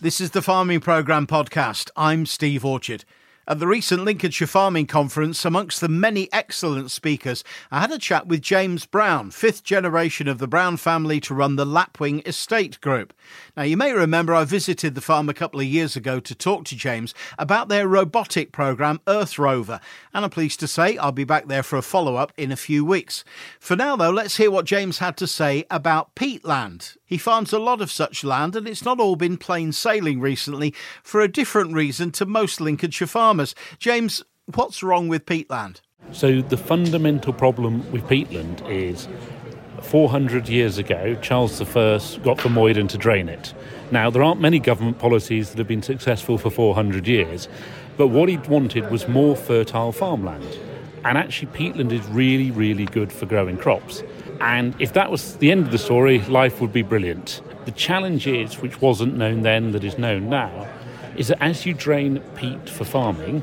This 0.00 0.20
is 0.20 0.30
the 0.30 0.42
Farming 0.42 0.78
Programme 0.78 1.26
podcast. 1.26 1.90
I'm 1.96 2.24
Steve 2.24 2.64
Orchard. 2.64 3.04
At 3.50 3.60
the 3.60 3.66
recent 3.66 4.04
Lincolnshire 4.04 4.46
Farming 4.46 4.84
Conference, 4.88 5.42
amongst 5.42 5.80
the 5.80 5.88
many 5.88 6.30
excellent 6.34 6.90
speakers, 6.90 7.42
I 7.70 7.80
had 7.80 7.90
a 7.90 7.96
chat 7.96 8.26
with 8.26 8.42
James 8.42 8.84
Brown, 8.84 9.30
fifth 9.30 9.64
generation 9.64 10.28
of 10.28 10.36
the 10.36 10.46
Brown 10.46 10.76
family 10.76 11.18
to 11.20 11.32
run 11.32 11.56
the 11.56 11.64
Lapwing 11.64 12.20
Estate 12.28 12.78
Group. 12.82 13.14
Now, 13.56 13.62
you 13.62 13.78
may 13.78 13.94
remember 13.94 14.34
I 14.34 14.44
visited 14.44 14.94
the 14.94 15.00
farm 15.00 15.30
a 15.30 15.34
couple 15.34 15.60
of 15.60 15.66
years 15.66 15.96
ago 15.96 16.20
to 16.20 16.34
talk 16.34 16.66
to 16.66 16.76
James 16.76 17.14
about 17.38 17.68
their 17.68 17.88
robotic 17.88 18.52
programme, 18.52 19.00
Earth 19.08 19.38
Rover, 19.38 19.80
and 20.12 20.26
I'm 20.26 20.30
pleased 20.30 20.60
to 20.60 20.68
say 20.68 20.98
I'll 20.98 21.10
be 21.10 21.24
back 21.24 21.48
there 21.48 21.62
for 21.62 21.78
a 21.78 21.82
follow 21.82 22.16
up 22.16 22.34
in 22.36 22.52
a 22.52 22.56
few 22.56 22.84
weeks. 22.84 23.24
For 23.58 23.76
now, 23.76 23.96
though, 23.96 24.10
let's 24.10 24.36
hear 24.36 24.50
what 24.50 24.66
James 24.66 24.98
had 24.98 25.16
to 25.16 25.26
say 25.26 25.64
about 25.70 26.14
peatland. 26.14 26.98
He 27.06 27.16
farms 27.16 27.54
a 27.54 27.58
lot 27.58 27.80
of 27.80 27.90
such 27.90 28.22
land, 28.22 28.54
and 28.54 28.68
it's 28.68 28.84
not 28.84 29.00
all 29.00 29.16
been 29.16 29.38
plain 29.38 29.72
sailing 29.72 30.20
recently 30.20 30.74
for 31.02 31.22
a 31.22 31.28
different 31.28 31.72
reason 31.72 32.10
to 32.10 32.26
most 32.26 32.60
Lincolnshire 32.60 33.06
farmers. 33.06 33.37
James, 33.78 34.22
what's 34.54 34.82
wrong 34.82 35.08
with 35.08 35.26
peatland? 35.26 35.80
So, 36.12 36.40
the 36.40 36.56
fundamental 36.56 37.32
problem 37.32 37.90
with 37.92 38.04
peatland 38.04 38.68
is 38.70 39.08
400 39.82 40.48
years 40.48 40.78
ago, 40.78 41.16
Charles 41.22 41.60
I 41.60 41.64
got 41.64 42.38
Vermuyden 42.38 42.88
to 42.88 42.98
drain 42.98 43.28
it. 43.28 43.54
Now, 43.90 44.10
there 44.10 44.22
aren't 44.22 44.40
many 44.40 44.58
government 44.58 44.98
policies 44.98 45.50
that 45.50 45.58
have 45.58 45.68
been 45.68 45.82
successful 45.82 46.38
for 46.38 46.50
400 46.50 47.06
years, 47.06 47.48
but 47.96 48.08
what 48.08 48.28
he 48.28 48.36
wanted 48.36 48.90
was 48.90 49.08
more 49.08 49.36
fertile 49.36 49.92
farmland. 49.92 50.58
And 51.04 51.16
actually, 51.16 51.52
peatland 51.52 51.92
is 51.92 52.06
really, 52.08 52.50
really 52.50 52.86
good 52.86 53.12
for 53.12 53.26
growing 53.26 53.56
crops. 53.56 54.02
And 54.40 54.74
if 54.78 54.92
that 54.92 55.10
was 55.10 55.36
the 55.36 55.50
end 55.50 55.66
of 55.66 55.72
the 55.72 55.78
story, 55.78 56.20
life 56.22 56.60
would 56.60 56.72
be 56.72 56.82
brilliant. 56.82 57.40
The 57.64 57.72
challenge 57.72 58.26
is, 58.26 58.60
which 58.60 58.80
wasn't 58.80 59.16
known 59.16 59.42
then, 59.42 59.72
that 59.72 59.84
is 59.84 59.98
known 59.98 60.28
now, 60.28 60.68
is 61.18 61.28
that 61.28 61.42
as 61.42 61.66
you 61.66 61.74
drain 61.74 62.20
peat 62.36 62.70
for 62.70 62.84
farming, 62.84 63.42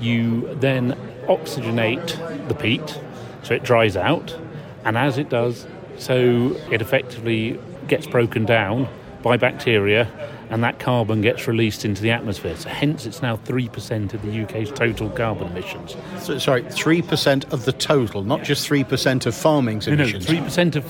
you 0.00 0.54
then 0.56 0.92
oxygenate 1.28 2.48
the 2.48 2.54
peat 2.54 3.00
so 3.42 3.54
it 3.54 3.62
dries 3.62 3.96
out. 3.96 4.36
And 4.84 4.98
as 4.98 5.16
it 5.16 5.28
does, 5.28 5.66
so 5.98 6.56
it 6.70 6.82
effectively 6.82 7.58
gets 7.88 8.06
broken 8.06 8.44
down 8.44 8.88
by 9.22 9.36
bacteria 9.36 10.10
and 10.50 10.62
that 10.62 10.78
carbon 10.78 11.22
gets 11.22 11.48
released 11.48 11.84
into 11.84 12.02
the 12.02 12.10
atmosphere. 12.10 12.56
So 12.56 12.68
hence 12.68 13.06
it's 13.06 13.22
now 13.22 13.36
3% 13.36 14.14
of 14.14 14.22
the 14.22 14.42
UK's 14.42 14.70
total 14.70 15.10
carbon 15.10 15.48
emissions. 15.48 15.96
So, 16.20 16.38
sorry, 16.38 16.62
3% 16.62 17.52
of 17.52 17.64
the 17.64 17.72
total, 17.72 18.22
not 18.22 18.44
just 18.44 18.68
3% 18.68 19.26
of 19.26 19.34
farming's 19.34 19.88
emissions. 19.88 20.28
No, 20.28 20.40
no, 20.40 20.46
3% 20.46 20.76
of 20.76 20.84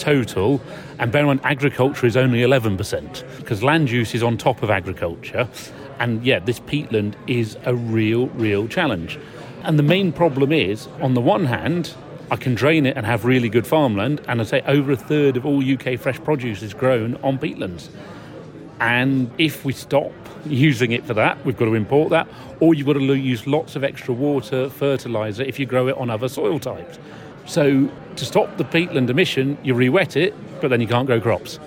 total, 0.00 0.60
and 0.98 1.12
bear 1.12 1.22
in 1.22 1.26
mind 1.28 1.40
agriculture 1.44 2.06
is 2.06 2.16
only 2.16 2.40
11% 2.40 3.38
because 3.38 3.62
land 3.62 3.90
use 3.90 4.14
is 4.14 4.22
on 4.22 4.36
top 4.36 4.62
of 4.62 4.70
agriculture 4.70 5.48
And 6.00 6.24
yeah, 6.24 6.38
this 6.38 6.58
peatland 6.60 7.14
is 7.26 7.58
a 7.66 7.74
real, 7.74 8.28
real 8.28 8.66
challenge. 8.66 9.18
And 9.62 9.78
the 9.78 9.82
main 9.82 10.12
problem 10.12 10.50
is, 10.50 10.88
on 11.02 11.12
the 11.12 11.20
one 11.20 11.44
hand, 11.44 11.94
I 12.30 12.36
can 12.36 12.54
drain 12.54 12.86
it 12.86 12.96
and 12.96 13.04
have 13.04 13.26
really 13.26 13.50
good 13.50 13.66
farmland, 13.66 14.22
and 14.26 14.40
I 14.40 14.44
say 14.44 14.62
over 14.62 14.92
a 14.92 14.96
third 14.96 15.36
of 15.36 15.44
all 15.44 15.62
UK 15.62 15.98
fresh 15.98 16.18
produce 16.18 16.62
is 16.62 16.72
grown 16.72 17.16
on 17.16 17.38
peatlands. 17.38 17.90
And 18.80 19.30
if 19.36 19.62
we 19.64 19.74
stop 19.74 20.12
using 20.46 20.92
it 20.92 21.04
for 21.04 21.12
that, 21.14 21.44
we've 21.44 21.56
got 21.56 21.66
to 21.66 21.74
import 21.74 22.08
that, 22.10 22.26
or 22.60 22.72
you've 22.72 22.86
got 22.86 22.94
to 22.94 23.14
use 23.14 23.46
lots 23.46 23.76
of 23.76 23.84
extra 23.84 24.14
water, 24.14 24.70
fertiliser 24.70 25.42
if 25.42 25.58
you 25.58 25.66
grow 25.66 25.88
it 25.88 25.96
on 25.98 26.08
other 26.08 26.28
soil 26.28 26.58
types. 26.58 26.98
So 27.46 27.90
to 28.16 28.24
stop 28.24 28.56
the 28.56 28.64
peatland 28.64 29.10
emission, 29.10 29.58
you 29.62 29.74
re-wet 29.74 30.16
it, 30.16 30.34
but 30.60 30.68
then 30.68 30.80
you 30.80 30.86
can't 30.86 31.06
grow 31.06 31.20
crops. 31.20 31.58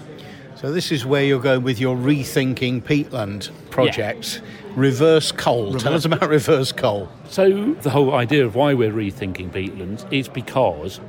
So 0.56 0.72
this 0.72 0.92
is 0.92 1.06
where 1.06 1.24
you're 1.24 1.42
going 1.42 1.64
with 1.64 1.80
your 1.80 1.98
rethinking 1.98 2.84
peatland 2.84 3.50
projects. 3.70 4.38
Yeah. 4.38 4.72
Reverse 4.76 5.32
coal. 5.32 5.66
Reverse. 5.66 5.84
Tell 5.84 5.94
us 5.94 6.06
about 6.06 6.30
reverse 6.30 6.72
coal. 6.72 7.10
So 7.28 7.74
the 7.74 7.90
whole 7.90 8.16
idea 8.16 8.46
of 8.46 8.56
why 8.56 8.74
we're 8.74 8.94
rethinking 8.94 9.52
peatlands 9.52 10.12
is 10.12 10.28
because 10.30 11.00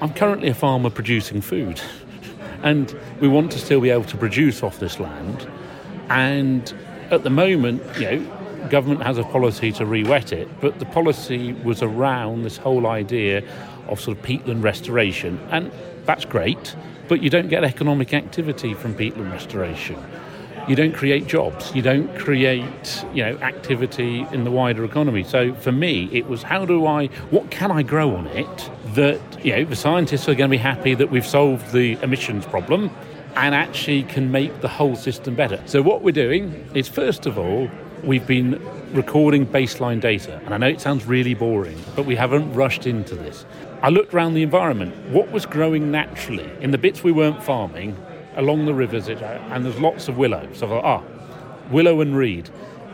I'm 0.00 0.12
currently 0.12 0.48
a 0.48 0.54
farmer 0.54 0.90
producing 0.90 1.40
food. 1.40 1.80
and 2.62 2.98
we 3.20 3.28
want 3.28 3.52
to 3.52 3.58
still 3.58 3.80
be 3.80 3.90
able 3.90 4.04
to 4.04 4.16
produce 4.16 4.62
off 4.62 4.78
this 4.80 4.98
land. 4.98 5.48
And 6.08 6.74
at 7.10 7.22
the 7.22 7.30
moment, 7.30 7.82
you 7.98 8.10
know, 8.10 8.68
government 8.68 9.02
has 9.02 9.18
a 9.18 9.24
policy 9.24 9.70
to 9.72 9.86
re-wet 9.86 10.32
it, 10.32 10.48
but 10.60 10.78
the 10.78 10.86
policy 10.86 11.52
was 11.52 11.82
around 11.82 12.42
this 12.42 12.56
whole 12.56 12.86
idea 12.86 13.42
of 13.88 14.00
sort 14.00 14.18
of 14.18 14.24
peatland 14.24 14.62
restoration, 14.62 15.38
and 15.50 15.70
that's 16.04 16.24
great, 16.24 16.76
but 17.08 17.22
you 17.22 17.30
don't 17.30 17.48
get 17.48 17.64
economic 17.64 18.14
activity 18.14 18.74
from 18.74 18.94
peatland 18.94 19.32
restoration. 19.32 19.96
You 20.68 20.74
don't 20.74 20.92
create 20.92 21.28
jobs. 21.28 21.72
You 21.76 21.82
don't 21.82 22.12
create, 22.18 23.04
you 23.14 23.22
know, 23.24 23.36
activity 23.38 24.26
in 24.32 24.42
the 24.42 24.50
wider 24.50 24.84
economy. 24.84 25.22
So 25.22 25.54
for 25.54 25.70
me, 25.70 26.08
it 26.12 26.26
was 26.26 26.42
how 26.42 26.64
do 26.64 26.86
I, 26.86 27.06
what 27.30 27.52
can 27.52 27.70
I 27.70 27.84
grow 27.84 28.16
on 28.16 28.26
it 28.28 28.70
that, 28.94 29.20
you 29.44 29.52
know, 29.52 29.64
the 29.64 29.76
scientists 29.76 30.28
are 30.28 30.34
going 30.34 30.50
to 30.50 30.54
be 30.54 30.56
happy 30.56 30.94
that 30.94 31.08
we've 31.08 31.26
solved 31.26 31.72
the 31.72 31.92
emissions 32.02 32.46
problem 32.46 32.90
and 33.36 33.54
actually 33.54 34.02
can 34.04 34.32
make 34.32 34.60
the 34.60 34.68
whole 34.68 34.96
system 34.96 35.36
better. 35.36 35.62
So 35.66 35.82
what 35.82 36.02
we're 36.02 36.10
doing 36.10 36.68
is 36.74 36.88
first 36.88 37.26
of 37.26 37.38
all, 37.38 37.70
we've 38.04 38.26
been 38.26 38.60
recording 38.92 39.46
baseline 39.46 40.00
data. 40.00 40.40
And 40.44 40.54
I 40.54 40.58
know 40.58 40.68
it 40.68 40.80
sounds 40.80 41.04
really 41.06 41.34
boring, 41.34 41.78
but 41.94 42.06
we 42.06 42.16
haven't 42.16 42.52
rushed 42.54 42.86
into 42.86 43.14
this. 43.14 43.44
I 43.82 43.90
looked 43.90 44.14
around 44.14 44.34
the 44.34 44.42
environment. 44.42 44.94
What 45.10 45.30
was 45.30 45.46
growing 45.46 45.90
naturally 45.90 46.50
in 46.60 46.70
the 46.70 46.78
bits 46.78 47.02
we 47.04 47.12
weren't 47.12 47.42
farming 47.42 47.96
along 48.36 48.66
the 48.66 48.74
rivers? 48.74 49.08
And 49.08 49.64
there's 49.64 49.78
lots 49.78 50.08
of 50.08 50.16
willow. 50.16 50.48
So 50.52 50.66
I 50.66 50.70
thought, 50.70 50.84
ah, 50.84 51.02
willow 51.70 52.00
and 52.00 52.16
reed. 52.16 52.48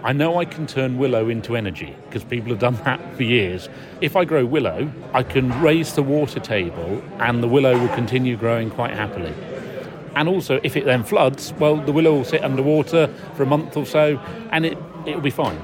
I 0.04 0.12
know 0.12 0.38
I 0.38 0.44
can 0.44 0.66
turn 0.66 0.98
willow 0.98 1.28
into 1.28 1.56
energy 1.56 1.94
because 2.06 2.24
people 2.24 2.50
have 2.50 2.58
done 2.58 2.74
that 2.84 3.16
for 3.16 3.22
years. 3.22 3.68
If 4.00 4.16
I 4.16 4.24
grow 4.24 4.44
willow, 4.44 4.90
I 5.12 5.22
can 5.22 5.60
raise 5.62 5.94
the 5.94 6.02
water 6.02 6.40
table 6.40 7.02
and 7.18 7.42
the 7.42 7.48
willow 7.48 7.78
will 7.78 7.94
continue 7.94 8.36
growing 8.36 8.70
quite 8.70 8.92
happily. 8.92 9.32
And 10.14 10.28
also, 10.28 10.60
if 10.62 10.76
it 10.76 10.84
then 10.84 11.04
floods, 11.04 11.54
well, 11.58 11.76
the 11.76 11.92
willow 11.92 12.12
will 12.14 12.24
sit 12.24 12.44
underwater 12.44 13.06
for 13.34 13.44
a 13.44 13.46
month 13.46 13.76
or 13.76 13.86
so 13.86 14.18
and 14.50 14.66
it, 14.66 14.76
it'll 15.06 15.20
be 15.20 15.30
fine. 15.30 15.60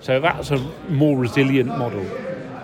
So 0.00 0.20
that's 0.20 0.50
a 0.50 0.58
more 0.88 1.16
resilient 1.16 1.76
model. 1.76 2.04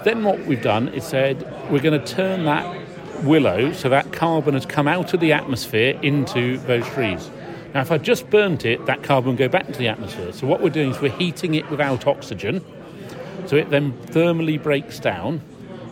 Then 0.04 0.24
what 0.24 0.38
we've 0.46 0.62
done 0.62 0.88
is 0.88 1.04
said 1.04 1.42
we're 1.70 1.80
going 1.80 2.00
to 2.00 2.06
turn 2.06 2.44
that 2.44 2.80
willow, 3.22 3.72
so 3.72 3.88
that 3.88 4.12
carbon 4.12 4.54
has 4.54 4.66
come 4.66 4.88
out 4.88 5.14
of 5.14 5.20
the 5.20 5.32
atmosphere 5.32 5.98
into 6.02 6.58
those 6.58 6.86
trees. 6.88 7.30
Now, 7.72 7.80
if 7.80 7.90
I 7.90 7.98
just 7.98 8.28
burnt 8.28 8.64
it, 8.64 8.84
that 8.86 9.02
carbon 9.02 9.30
will 9.30 9.38
go 9.38 9.48
back 9.48 9.66
into 9.66 9.78
the 9.78 9.88
atmosphere. 9.88 10.32
So 10.32 10.46
what 10.46 10.60
we're 10.60 10.70
doing 10.70 10.90
is 10.90 11.00
we're 11.00 11.12
heating 11.12 11.54
it 11.54 11.70
without 11.70 12.06
oxygen. 12.06 12.64
So 13.46 13.56
it 13.56 13.70
then 13.70 13.92
thermally 14.08 14.62
breaks 14.62 14.98
down 14.98 15.40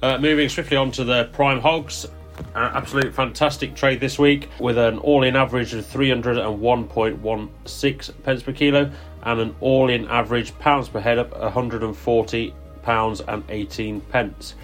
Uh, 0.00 0.16
moving 0.18 0.48
swiftly 0.48 0.76
on 0.76 0.92
to 0.92 1.02
the 1.02 1.24
prime 1.32 1.60
hogs, 1.60 2.06
an 2.54 2.70
absolute 2.74 3.14
fantastic 3.14 3.74
trade 3.74 4.00
this 4.00 4.18
week 4.18 4.48
with 4.58 4.78
an 4.78 4.98
all 4.98 5.22
in 5.22 5.36
average 5.36 5.74
of 5.74 5.84
301.16 5.84 8.22
pence 8.22 8.42
per 8.42 8.52
kilo 8.52 8.90
and 9.22 9.40
an 9.40 9.54
all 9.60 9.88
in 9.88 10.06
average 10.08 10.58
pounds 10.58 10.88
per 10.88 11.00
head 11.00 11.18
up 11.18 11.38
140 11.38 12.54
pounds 12.82 13.20
and 13.20 13.44
18 13.48 14.00
pence. 14.02 14.54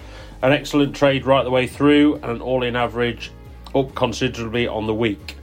An 0.41 0.51
excellent 0.51 0.95
trade 0.95 1.25
right 1.25 1.43
the 1.43 1.51
way 1.51 1.67
through 1.67 2.15
and 2.15 2.25
an 2.25 2.41
all 2.41 2.63
in 2.63 2.75
average 2.75 3.31
up 3.73 3.95
considerably 3.95 4.67
on 4.67 4.87
the 4.87 4.93
week. 4.93 5.37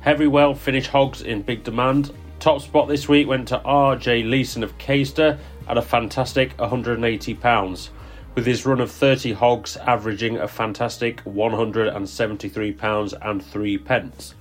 Heavy 0.00 0.26
well 0.26 0.54
finished 0.54 0.90
hogs 0.90 1.22
in 1.22 1.42
big 1.42 1.64
demand. 1.64 2.12
Top 2.40 2.60
spot 2.60 2.88
this 2.88 3.08
week 3.08 3.26
went 3.26 3.48
to 3.48 3.58
RJ 3.58 4.28
Leeson 4.28 4.62
of 4.62 4.76
Caistor 4.78 5.38
at 5.68 5.78
a 5.78 5.82
fantastic 5.82 6.56
180 6.58 7.34
pounds 7.34 7.90
with 8.36 8.46
his 8.46 8.64
run 8.66 8.80
of 8.80 8.92
30 8.92 9.32
hogs 9.32 9.76
averaging 9.78 10.36
a 10.36 10.46
fantastic 10.46 11.24
£173 11.24 13.14
and 13.22 13.42
3 13.42 13.78
pence. 13.78 14.34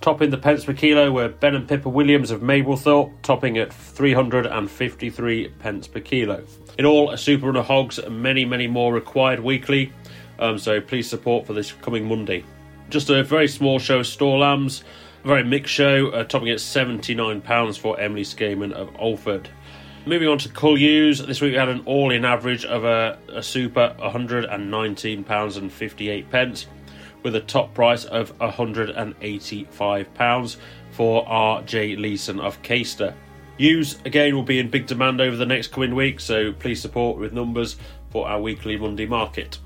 Topping 0.00 0.30
the 0.30 0.38
pence 0.38 0.64
per 0.64 0.72
kilo 0.72 1.12
were 1.12 1.28
Ben 1.28 1.54
and 1.54 1.68
Pippa 1.68 1.90
Williams 1.90 2.30
of 2.30 2.40
Mablethorpe, 2.40 3.12
topping 3.22 3.58
at 3.58 3.70
353 3.72 5.48
pence 5.58 5.86
per 5.86 6.00
kilo. 6.00 6.42
In 6.78 6.86
all, 6.86 7.10
a 7.10 7.18
super 7.18 7.46
run 7.46 7.56
of 7.56 7.66
hogs 7.66 7.98
and 7.98 8.22
many, 8.22 8.46
many 8.46 8.66
more 8.66 8.94
required 8.94 9.40
weekly, 9.40 9.92
um, 10.38 10.56
so 10.56 10.80
please 10.80 11.06
support 11.06 11.46
for 11.46 11.52
this 11.52 11.72
coming 11.72 12.08
Monday. 12.08 12.44
Just 12.88 13.10
a 13.10 13.22
very 13.22 13.48
small 13.48 13.78
show 13.78 13.98
of 13.98 14.06
store 14.06 14.38
lambs, 14.38 14.82
a 15.22 15.28
very 15.28 15.44
mixed 15.44 15.74
show, 15.74 16.08
uh, 16.08 16.24
topping 16.24 16.48
at 16.48 16.58
£79 16.58 17.78
for 17.78 18.00
Emily 18.00 18.22
Skaman 18.22 18.72
of 18.72 18.88
Alford. 18.98 19.50
Moving 20.08 20.28
on 20.28 20.38
to 20.38 20.48
cull 20.48 20.78
ewes, 20.78 21.18
this 21.18 21.42
week 21.42 21.52
we 21.52 21.58
had 21.58 21.68
an 21.68 21.82
all 21.84 22.10
in 22.10 22.24
average 22.24 22.64
of 22.64 22.84
a, 22.84 23.18
a 23.28 23.42
super 23.42 23.94
£119.58 23.98 26.30
pence 26.30 26.66
with 27.22 27.36
a 27.36 27.40
top 27.40 27.74
price 27.74 28.06
of 28.06 28.32
£185 28.38 30.56
for 30.92 31.26
RJ 31.26 31.98
Leeson 31.98 32.40
of 32.40 32.62
Caistor. 32.62 33.12
Ewes 33.58 33.98
again 34.06 34.34
will 34.34 34.42
be 34.42 34.58
in 34.58 34.70
big 34.70 34.86
demand 34.86 35.20
over 35.20 35.36
the 35.36 35.44
next 35.44 35.72
coming 35.72 35.94
week, 35.94 36.20
so 36.20 36.54
please 36.54 36.80
support 36.80 37.18
with 37.18 37.34
numbers 37.34 37.76
for 38.08 38.26
our 38.26 38.40
weekly 38.40 38.78
Monday 38.78 39.04
market. 39.04 39.58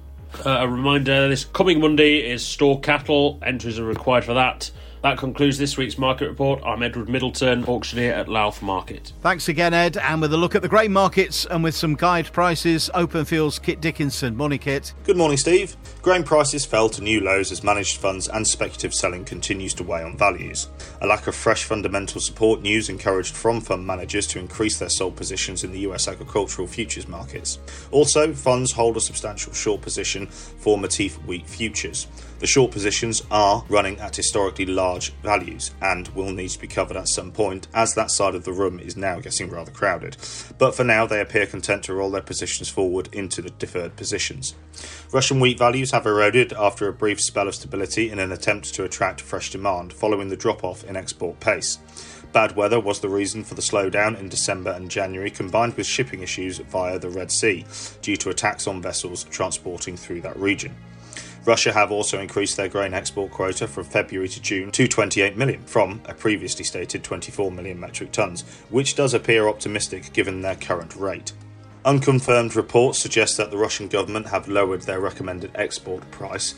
Uh, 0.45 0.57
a 0.59 0.69
reminder 0.69 1.29
this 1.29 1.45
coming 1.45 1.79
Monday 1.79 2.17
is 2.17 2.45
store 2.45 2.81
cattle, 2.81 3.39
entries 3.45 3.79
are 3.79 3.85
required 3.85 4.25
for 4.25 4.35
that. 4.35 4.73
That 5.03 5.19
concludes 5.19 5.59
this 5.59 5.77
week's 5.77 5.99
market 5.99 6.29
report. 6.29 6.63
I'm 6.65 6.81
Edward 6.81 7.09
Middleton, 7.09 7.65
auctioneer 7.65 8.13
at 8.13 8.29
Louth 8.29 8.63
Market. 8.63 9.13
Thanks 9.21 9.49
again, 9.49 9.75
Ed. 9.75 9.97
And 9.97 10.21
with 10.21 10.33
a 10.33 10.37
look 10.37 10.55
at 10.55 10.63
the 10.63 10.69
grain 10.69 10.93
markets 10.93 11.45
and 11.45 11.65
with 11.65 11.75
some 11.75 11.97
guide 11.97 12.33
prices, 12.33 12.89
Openfield's 12.95 13.59
Kit 13.59 13.81
Dickinson. 13.81 14.37
Morning, 14.37 14.61
Kit. 14.61 14.95
Good 15.03 15.17
morning, 15.17 15.39
Steve. 15.39 15.77
Grain 16.03 16.23
prices 16.23 16.65
fell 16.65 16.89
to 16.91 17.03
new 17.03 17.21
lows 17.21 17.51
as 17.51 17.65
managed 17.65 17.97
funds 17.97 18.29
and 18.29 18.47
speculative 18.47 18.95
selling 18.95 19.25
continues 19.25 19.75
to 19.75 19.83
weigh 19.83 20.05
on 20.05 20.17
values. 20.17 20.69
A 21.01 21.07
lack 21.09 21.27
of 21.27 21.35
fresh 21.35 21.65
fundamental 21.65 22.21
support 22.21 22.63
news 22.63 22.89
encouraged 22.89 23.35
from 23.35 23.61
fund 23.61 23.85
managers 23.85 24.29
to 24.29 24.39
increase 24.39 24.79
their 24.79 24.89
sold 24.89 25.17
positions 25.17 25.65
in 25.65 25.73
the 25.73 25.81
US 25.81 26.07
agricultural 26.07 26.69
futures 26.69 27.09
markets. 27.09 27.59
Also, 27.91 28.33
funds 28.33 28.71
hold 28.71 28.97
a 28.97 29.01
substantial 29.01 29.53
short 29.53 29.81
position 29.81 30.29
for 30.29 30.79
Matif 30.79 31.15
wheat 31.27 31.49
futures. 31.49 32.07
The 32.43 32.49
short 32.49 32.73
positions 32.73 33.23
are 33.31 33.65
running 33.69 34.01
at 34.01 34.17
historically 34.17 34.67
large 34.67 35.13
values 35.23 35.71
and 35.81 36.09
will 36.09 36.33
need 36.33 36.49
to 36.49 36.59
be 36.59 36.67
covered 36.67 36.97
at 36.97 37.07
some 37.07 37.31
point, 37.31 37.69
as 37.73 37.95
that 37.95 38.11
side 38.11 38.35
of 38.35 38.43
the 38.43 38.53
room 38.53 38.81
is 38.81 38.97
now 38.97 39.21
getting 39.21 39.49
rather 39.49 39.71
crowded. 39.71 40.17
But 40.59 40.75
for 40.75 40.83
now, 40.83 41.07
they 41.07 41.21
appear 41.21 41.47
content 41.47 41.85
to 41.85 41.95
roll 41.95 42.11
their 42.11 42.21
positions 42.21 42.69
forward 42.69 43.09
into 43.13 43.43
the 43.43 43.51
deferred 43.51 43.95
positions. 43.95 44.57
Russian 45.13 45.39
wheat 45.39 45.57
values 45.57 45.93
have 45.93 46.05
eroded 46.05 46.53
after 46.55 46.89
a 46.89 46.93
brief 46.93 47.21
spell 47.21 47.47
of 47.47 47.55
stability 47.55 48.11
in 48.11 48.19
an 48.19 48.33
attempt 48.33 48.75
to 48.75 48.83
attract 48.83 49.21
fresh 49.21 49.51
demand 49.53 49.93
following 49.93 50.29
the 50.29 50.37
drop 50.37 50.65
off 50.65 50.83
in 50.83 50.97
export 50.97 51.39
pace. 51.39 51.79
Bad 52.33 52.57
weather 52.57 52.81
was 52.81 52.99
the 52.99 53.09
reason 53.09 53.45
for 53.45 53.55
the 53.55 53.63
slowdown 53.63 54.19
in 54.19 54.29
December 54.29 54.73
and 54.73 54.91
January, 54.91 55.31
combined 55.31 55.77
with 55.77 55.87
shipping 55.87 56.23
issues 56.23 56.59
via 56.59 56.99
the 56.99 57.09
Red 57.09 57.31
Sea 57.31 57.65
due 58.01 58.17
to 58.17 58.31
attacks 58.31 58.67
on 58.67 58.83
vessels 58.83 59.23
transporting 59.23 59.97
through 59.97 60.23
that 60.23 60.37
region. 60.37 60.75
Russia 61.45 61.73
have 61.73 61.91
also 61.91 62.21
increased 62.21 62.57
their 62.57 62.69
grain 62.69 62.95
export 62.95 63.33
quota 63.33 63.67
from 63.67 63.85
February 63.85 64.29
to 64.29 64.41
June 64.41 64.71
to 64.71 64.87
28 64.87 65.37
million, 65.37 65.63
from 65.65 66.01
a 66.07 66.15
previously 66.15 66.65
stated 66.65 67.03
24 67.03 67.51
million 67.51 67.81
metric 67.81 68.13
tons, 68.13 68.43
which 68.71 68.95
does 68.95 69.13
appear 69.13 69.49
optimistic 69.49 70.13
given 70.13 70.41
their 70.43 70.55
current 70.55 70.95
rate. 70.95 71.33
Unconfirmed 71.85 72.55
reports 72.55 73.01
suggest 73.01 73.37
that 73.37 73.51
the 73.51 73.57
Russian 73.57 73.89
government 73.89 74.29
have 74.29 74.47
lowered 74.47 74.83
their 74.83 75.01
recommended 75.01 75.51
export 75.57 76.09
price 76.13 76.55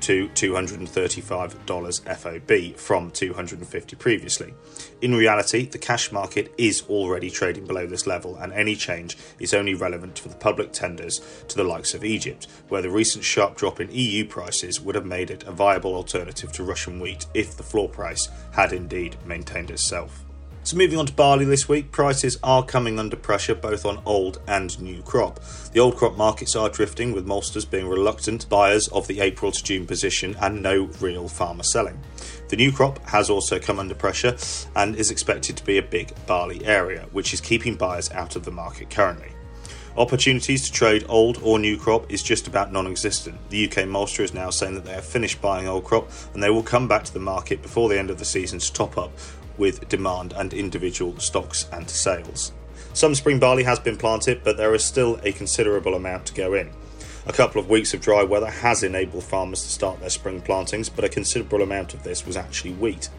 to 0.00 0.28
$235 0.28 2.16
FOB 2.16 2.76
from 2.76 3.10
250 3.10 3.96
previously. 3.96 4.54
In 5.00 5.14
reality, 5.14 5.66
the 5.66 5.78
cash 5.78 6.12
market 6.12 6.52
is 6.58 6.82
already 6.88 7.30
trading 7.30 7.66
below 7.66 7.86
this 7.86 8.06
level 8.06 8.36
and 8.36 8.52
any 8.52 8.76
change 8.76 9.16
is 9.38 9.54
only 9.54 9.74
relevant 9.74 10.18
for 10.18 10.28
the 10.28 10.34
public 10.34 10.72
tenders 10.72 11.20
to 11.48 11.56
the 11.56 11.64
likes 11.64 11.94
of 11.94 12.04
Egypt, 12.04 12.46
where 12.68 12.82
the 12.82 12.90
recent 12.90 13.24
sharp 13.24 13.56
drop 13.56 13.80
in 13.80 13.88
EU 13.90 14.26
prices 14.26 14.80
would 14.80 14.94
have 14.94 15.06
made 15.06 15.30
it 15.30 15.44
a 15.44 15.52
viable 15.52 15.94
alternative 15.94 16.52
to 16.52 16.62
Russian 16.62 17.00
wheat 17.00 17.26
if 17.34 17.56
the 17.56 17.62
floor 17.62 17.88
price 17.88 18.28
had 18.52 18.72
indeed 18.72 19.16
maintained 19.24 19.70
itself. 19.70 20.25
So 20.66 20.76
moving 20.76 20.98
on 20.98 21.06
to 21.06 21.12
barley 21.12 21.44
this 21.44 21.68
week, 21.68 21.92
prices 21.92 22.40
are 22.42 22.64
coming 22.64 22.98
under 22.98 23.14
pressure 23.14 23.54
both 23.54 23.86
on 23.86 24.02
old 24.04 24.40
and 24.48 24.82
new 24.82 25.00
crop. 25.00 25.38
The 25.72 25.78
old 25.78 25.94
crop 25.94 26.16
markets 26.16 26.56
are 26.56 26.68
drifting, 26.68 27.12
with 27.12 27.24
maltsters 27.24 27.70
being 27.70 27.86
reluctant 27.86 28.48
buyers 28.48 28.88
of 28.88 29.06
the 29.06 29.20
April 29.20 29.52
to 29.52 29.62
June 29.62 29.86
position 29.86 30.34
and 30.40 30.64
no 30.64 30.86
real 31.00 31.28
farmer 31.28 31.62
selling. 31.62 32.00
The 32.48 32.56
new 32.56 32.72
crop 32.72 32.98
has 33.04 33.30
also 33.30 33.60
come 33.60 33.78
under 33.78 33.94
pressure 33.94 34.36
and 34.74 34.96
is 34.96 35.12
expected 35.12 35.56
to 35.56 35.64
be 35.64 35.78
a 35.78 35.82
big 35.82 36.12
barley 36.26 36.66
area, 36.66 37.06
which 37.12 37.32
is 37.32 37.40
keeping 37.40 37.76
buyers 37.76 38.10
out 38.10 38.34
of 38.34 38.44
the 38.44 38.50
market 38.50 38.90
currently. 38.90 39.36
Opportunities 39.96 40.66
to 40.66 40.72
trade 40.72 41.06
old 41.08 41.40
or 41.42 41.58
new 41.58 41.78
crop 41.78 42.12
is 42.12 42.22
just 42.22 42.46
about 42.46 42.70
non 42.70 42.86
existent. 42.86 43.38
The 43.48 43.64
UK 43.64 43.84
maltster 43.84 44.24
is 44.24 44.34
now 44.34 44.50
saying 44.50 44.74
that 44.74 44.84
they 44.84 44.92
have 44.92 45.06
finished 45.06 45.40
buying 45.40 45.66
old 45.66 45.84
crop 45.84 46.10
and 46.34 46.42
they 46.42 46.50
will 46.50 46.62
come 46.62 46.86
back 46.86 47.04
to 47.04 47.12
the 47.14 47.18
market 47.18 47.62
before 47.62 47.88
the 47.88 47.98
end 47.98 48.10
of 48.10 48.18
the 48.18 48.24
season 48.26 48.58
to 48.58 48.72
top 48.72 48.98
up 48.98 49.10
with 49.58 49.88
demand 49.88 50.32
and 50.32 50.52
individual 50.52 51.18
stocks 51.18 51.68
and 51.72 51.88
sales. 51.88 52.52
Some 52.92 53.14
spring 53.14 53.38
barley 53.38 53.64
has 53.64 53.78
been 53.78 53.96
planted, 53.96 54.42
but 54.42 54.56
there 54.56 54.74
is 54.74 54.84
still 54.84 55.20
a 55.22 55.32
considerable 55.32 55.94
amount 55.94 56.26
to 56.26 56.34
go 56.34 56.54
in. 56.54 56.70
A 57.26 57.32
couple 57.32 57.60
of 57.60 57.68
weeks 57.68 57.92
of 57.92 58.00
dry 58.00 58.22
weather 58.22 58.50
has 58.50 58.82
enabled 58.82 59.24
farmers 59.24 59.62
to 59.62 59.68
start 59.68 60.00
their 60.00 60.10
spring 60.10 60.40
plantings, 60.40 60.88
but 60.88 61.04
a 61.04 61.08
considerable 61.08 61.62
amount 61.62 61.92
of 61.92 62.04
this 62.04 62.24
was 62.24 62.36
actually 62.36 62.72
wheat. 62.72 63.10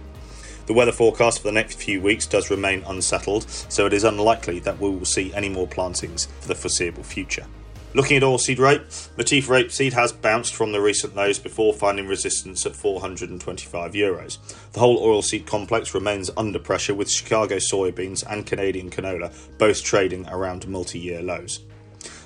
The 0.65 0.73
weather 0.73 0.91
forecast 0.91 1.39
for 1.39 1.47
the 1.47 1.53
next 1.53 1.77
few 1.77 2.01
weeks 2.01 2.25
does 2.25 2.49
remain 2.49 2.83
unsettled, 2.87 3.49
so 3.49 3.85
it 3.85 3.93
is 3.93 4.03
unlikely 4.03 4.59
that 4.59 4.79
we 4.79 4.89
will 4.89 5.05
see 5.05 5.33
any 5.33 5.49
more 5.49 5.67
plantings 5.67 6.27
for 6.39 6.47
the 6.47 6.55
foreseeable 6.55 7.03
future. 7.03 7.45
Looking 7.93 8.17
at 8.17 8.23
oilseed 8.23 8.59
rape, 8.59 8.81
Matif 9.17 9.47
rapeseed 9.47 9.93
has 9.93 10.11
bounced 10.11 10.53
from 10.53 10.73
the 10.73 10.81
recent 10.81 11.15
lows 11.15 11.39
before 11.39 11.73
finding 11.73 12.07
resistance 12.07 12.65
at 12.65 12.75
425 12.75 13.93
euros. 13.93 14.37
The 14.73 14.81
whole 14.81 14.99
oilseed 15.01 15.45
complex 15.45 15.93
remains 15.93 16.29
under 16.35 16.59
pressure 16.59 16.93
with 16.93 17.09
Chicago 17.09 17.55
soybeans 17.55 18.25
and 18.29 18.45
Canadian 18.45 18.89
canola 18.89 19.33
both 19.57 19.83
trading 19.83 20.27
around 20.27 20.67
multi-year 20.67 21.21
lows. 21.21 21.61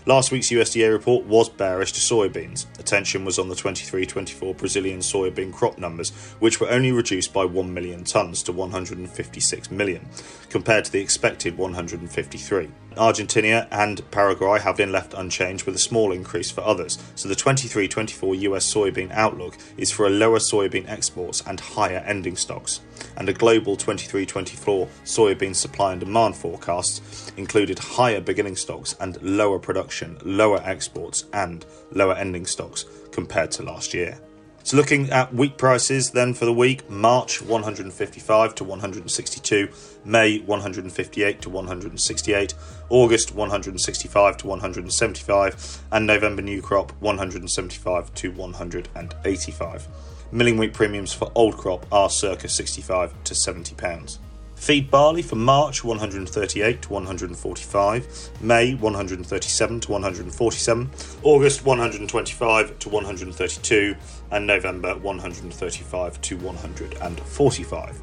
Last 0.07 0.31
week's 0.31 0.49
USDA 0.49 0.91
report 0.91 1.25
was 1.25 1.47
bearish 1.47 1.91
to 1.91 1.99
soybeans. 1.99 2.65
Attention 2.79 3.23
was 3.23 3.37
on 3.37 3.49
the 3.49 3.55
23 3.55 4.03
24 4.03 4.55
Brazilian 4.55 4.99
soybean 4.99 5.53
crop 5.53 5.77
numbers, 5.77 6.09
which 6.39 6.59
were 6.59 6.71
only 6.71 6.91
reduced 6.91 7.31
by 7.31 7.45
1 7.45 7.71
million 7.71 8.03
tonnes 8.03 8.43
to 8.45 8.51
156 8.51 9.69
million, 9.69 10.09
compared 10.49 10.85
to 10.85 10.91
the 10.91 10.99
expected 10.99 11.55
153. 11.55 12.71
Argentina 12.97 13.67
and 13.71 14.09
Paraguay 14.11 14.59
have 14.59 14.75
been 14.75 14.91
left 14.91 15.13
unchanged 15.13 15.65
with 15.65 15.75
a 15.75 15.79
small 15.79 16.11
increase 16.11 16.51
for 16.51 16.61
others, 16.61 16.97
so 17.15 17.29
the 17.29 17.35
23 17.35 17.87
24 17.87 18.35
US 18.35 18.73
soybean 18.73 19.11
outlook 19.11 19.57
is 19.77 19.91
for 19.91 20.07
a 20.07 20.09
lower 20.09 20.39
soybean 20.39 20.87
exports 20.89 21.41
and 21.47 21.59
higher 21.59 22.03
ending 22.05 22.35
stocks. 22.35 22.81
And 23.15 23.29
a 23.29 23.33
global 23.33 23.75
23 23.77 24.25
24 24.25 24.87
soybean 25.05 25.55
supply 25.55 25.91
and 25.93 26.01
demand 26.01 26.35
forecasts 26.35 27.31
included 27.37 27.79
higher 27.79 28.21
beginning 28.21 28.55
stocks 28.55 28.95
and 28.99 29.21
lower 29.21 29.59
production, 29.59 30.17
lower 30.23 30.61
exports, 30.63 31.25
and 31.33 31.65
lower 31.91 32.15
ending 32.15 32.45
stocks 32.45 32.85
compared 33.11 33.51
to 33.51 33.63
last 33.63 33.93
year. 33.93 34.19
So 34.63 34.77
looking 34.77 35.09
at 35.09 35.33
wheat 35.33 35.57
prices 35.57 36.11
then 36.11 36.33
for 36.33 36.45
the 36.45 36.53
week, 36.53 36.89
March 36.89 37.41
155 37.41 38.55
to 38.55 38.63
162, 38.63 39.69
May 40.05 40.39
158 40.39 41.41
to 41.41 41.49
168, 41.49 42.53
August 42.89 43.33
165 43.33 44.37
to 44.37 44.47
175, 44.47 45.81
and 45.91 46.07
November 46.07 46.41
new 46.41 46.61
crop 46.61 46.91
175 47.01 48.13
to 48.13 48.31
185. 48.31 49.87
Milling 50.31 50.57
wheat 50.57 50.73
premiums 50.73 51.11
for 51.11 51.31
old 51.35 51.57
crop 51.57 51.85
are 51.91 52.09
circa 52.09 52.47
65 52.47 53.23
to 53.25 53.35
70 53.35 53.75
pounds. 53.75 54.19
Feed 54.61 54.91
barley 54.91 55.23
for 55.23 55.37
March 55.37 55.83
138 55.83 56.83
to 56.83 56.93
145, 56.93 58.29
May 58.41 58.75
137 58.75 59.79
to 59.79 59.91
147, 59.91 60.91
August 61.23 61.65
125 61.65 62.77
to 62.77 62.89
132, 62.89 63.95
and 64.29 64.45
November 64.45 64.95
135 64.99 66.21
to 66.21 66.37
145. 66.37 68.01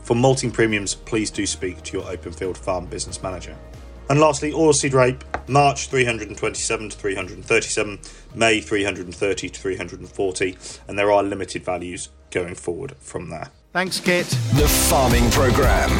For 0.00 0.16
malting 0.16 0.50
premiums, 0.50 0.94
please 0.94 1.30
do 1.30 1.44
speak 1.44 1.82
to 1.82 1.98
your 1.98 2.06
Openfield 2.06 2.56
Farm 2.56 2.86
Business 2.86 3.22
Manager. 3.22 3.54
And 4.08 4.18
lastly, 4.18 4.52
oilseed 4.52 4.94
rape, 4.94 5.22
March 5.46 5.88
327 5.88 6.88
to 6.88 6.96
337, 6.96 7.98
May 8.34 8.62
330 8.62 9.48
to 9.50 9.60
340, 9.60 10.56
and 10.88 10.98
there 10.98 11.12
are 11.12 11.22
limited 11.22 11.66
values 11.66 12.08
going 12.30 12.54
forward 12.54 12.96
from 12.98 13.28
there. 13.28 13.50
Thanks, 13.70 14.00
Kit. 14.00 14.24
The 14.54 14.66
Farming 14.88 15.30
Programme. 15.30 15.90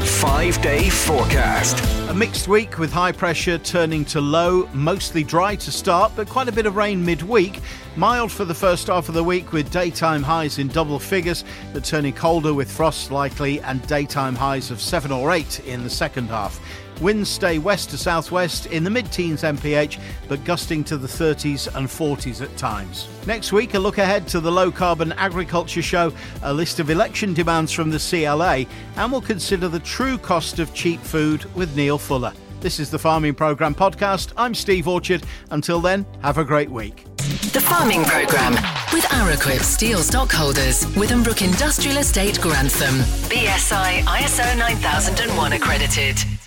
Five 0.00 0.60
day 0.62 0.88
forecast. 0.88 1.78
A 2.08 2.14
mixed 2.14 2.48
week 2.48 2.78
with 2.78 2.90
high 2.90 3.12
pressure 3.12 3.58
turning 3.58 4.06
to 4.06 4.20
low, 4.22 4.66
mostly 4.72 5.24
dry 5.24 5.54
to 5.56 5.70
start, 5.70 6.10
but 6.16 6.26
quite 6.26 6.48
a 6.48 6.52
bit 6.52 6.64
of 6.64 6.76
rain 6.76 7.04
midweek. 7.04 7.60
Mild 7.96 8.32
for 8.32 8.46
the 8.46 8.54
first 8.54 8.86
half 8.86 9.10
of 9.10 9.14
the 9.14 9.22
week 9.22 9.52
with 9.52 9.70
daytime 9.70 10.22
highs 10.22 10.58
in 10.58 10.68
double 10.68 10.98
figures, 10.98 11.44
but 11.74 11.84
turning 11.84 12.14
colder 12.14 12.54
with 12.54 12.72
frost 12.72 13.10
likely 13.10 13.60
and 13.60 13.86
daytime 13.86 14.34
highs 14.34 14.70
of 14.70 14.80
7 14.80 15.12
or 15.12 15.30
8 15.30 15.60
in 15.66 15.84
the 15.84 15.90
second 15.90 16.28
half. 16.28 16.58
Winds 17.00 17.28
stay 17.30 17.58
west 17.58 17.90
to 17.90 17.98
southwest 17.98 18.66
in 18.66 18.82
the 18.82 18.90
mid 18.90 19.10
teens 19.12 19.42
MPH, 19.42 20.00
but 20.28 20.44
gusting 20.44 20.82
to 20.84 20.96
the 20.96 21.06
30s 21.06 21.72
and 21.76 21.86
40s 21.86 22.42
at 22.42 22.56
times. 22.56 23.08
Next 23.26 23.52
week, 23.52 23.74
a 23.74 23.78
look 23.78 23.98
ahead 23.98 24.26
to 24.28 24.40
the 24.40 24.50
Low 24.50 24.72
Carbon 24.72 25.12
Agriculture 25.12 25.82
Show, 25.82 26.12
a 26.42 26.52
list 26.52 26.80
of 26.80 26.90
election 26.90 27.34
demands 27.34 27.72
from 27.72 27.90
the 27.90 27.98
CLA, 27.98 28.66
and 28.96 29.12
we'll 29.12 29.20
consider 29.20 29.68
the 29.68 29.80
true 29.80 30.18
cost 30.18 30.58
of 30.58 30.74
cheap 30.74 31.00
food 31.00 31.44
with 31.54 31.76
Neil 31.76 31.98
Fuller. 31.98 32.32
This 32.60 32.80
is 32.80 32.90
the 32.90 32.98
Farming 32.98 33.34
Programme 33.34 33.76
podcast. 33.76 34.32
I'm 34.36 34.52
Steve 34.52 34.88
Orchard. 34.88 35.22
Until 35.50 35.80
then, 35.80 36.04
have 36.22 36.38
a 36.38 36.44
great 36.44 36.68
week. 36.70 37.04
The 37.52 37.60
Farming 37.60 38.02
Programme 38.04 38.54
with 38.92 39.04
Araquip 39.04 39.60
Steel 39.60 39.98
Stockholders, 39.98 40.84
Withambrook 40.96 41.46
Industrial 41.46 41.98
Estate 41.98 42.40
Grantham. 42.40 42.96
BSI 43.30 44.00
ISO 44.00 44.58
9001 44.58 45.52
accredited. 45.52 46.37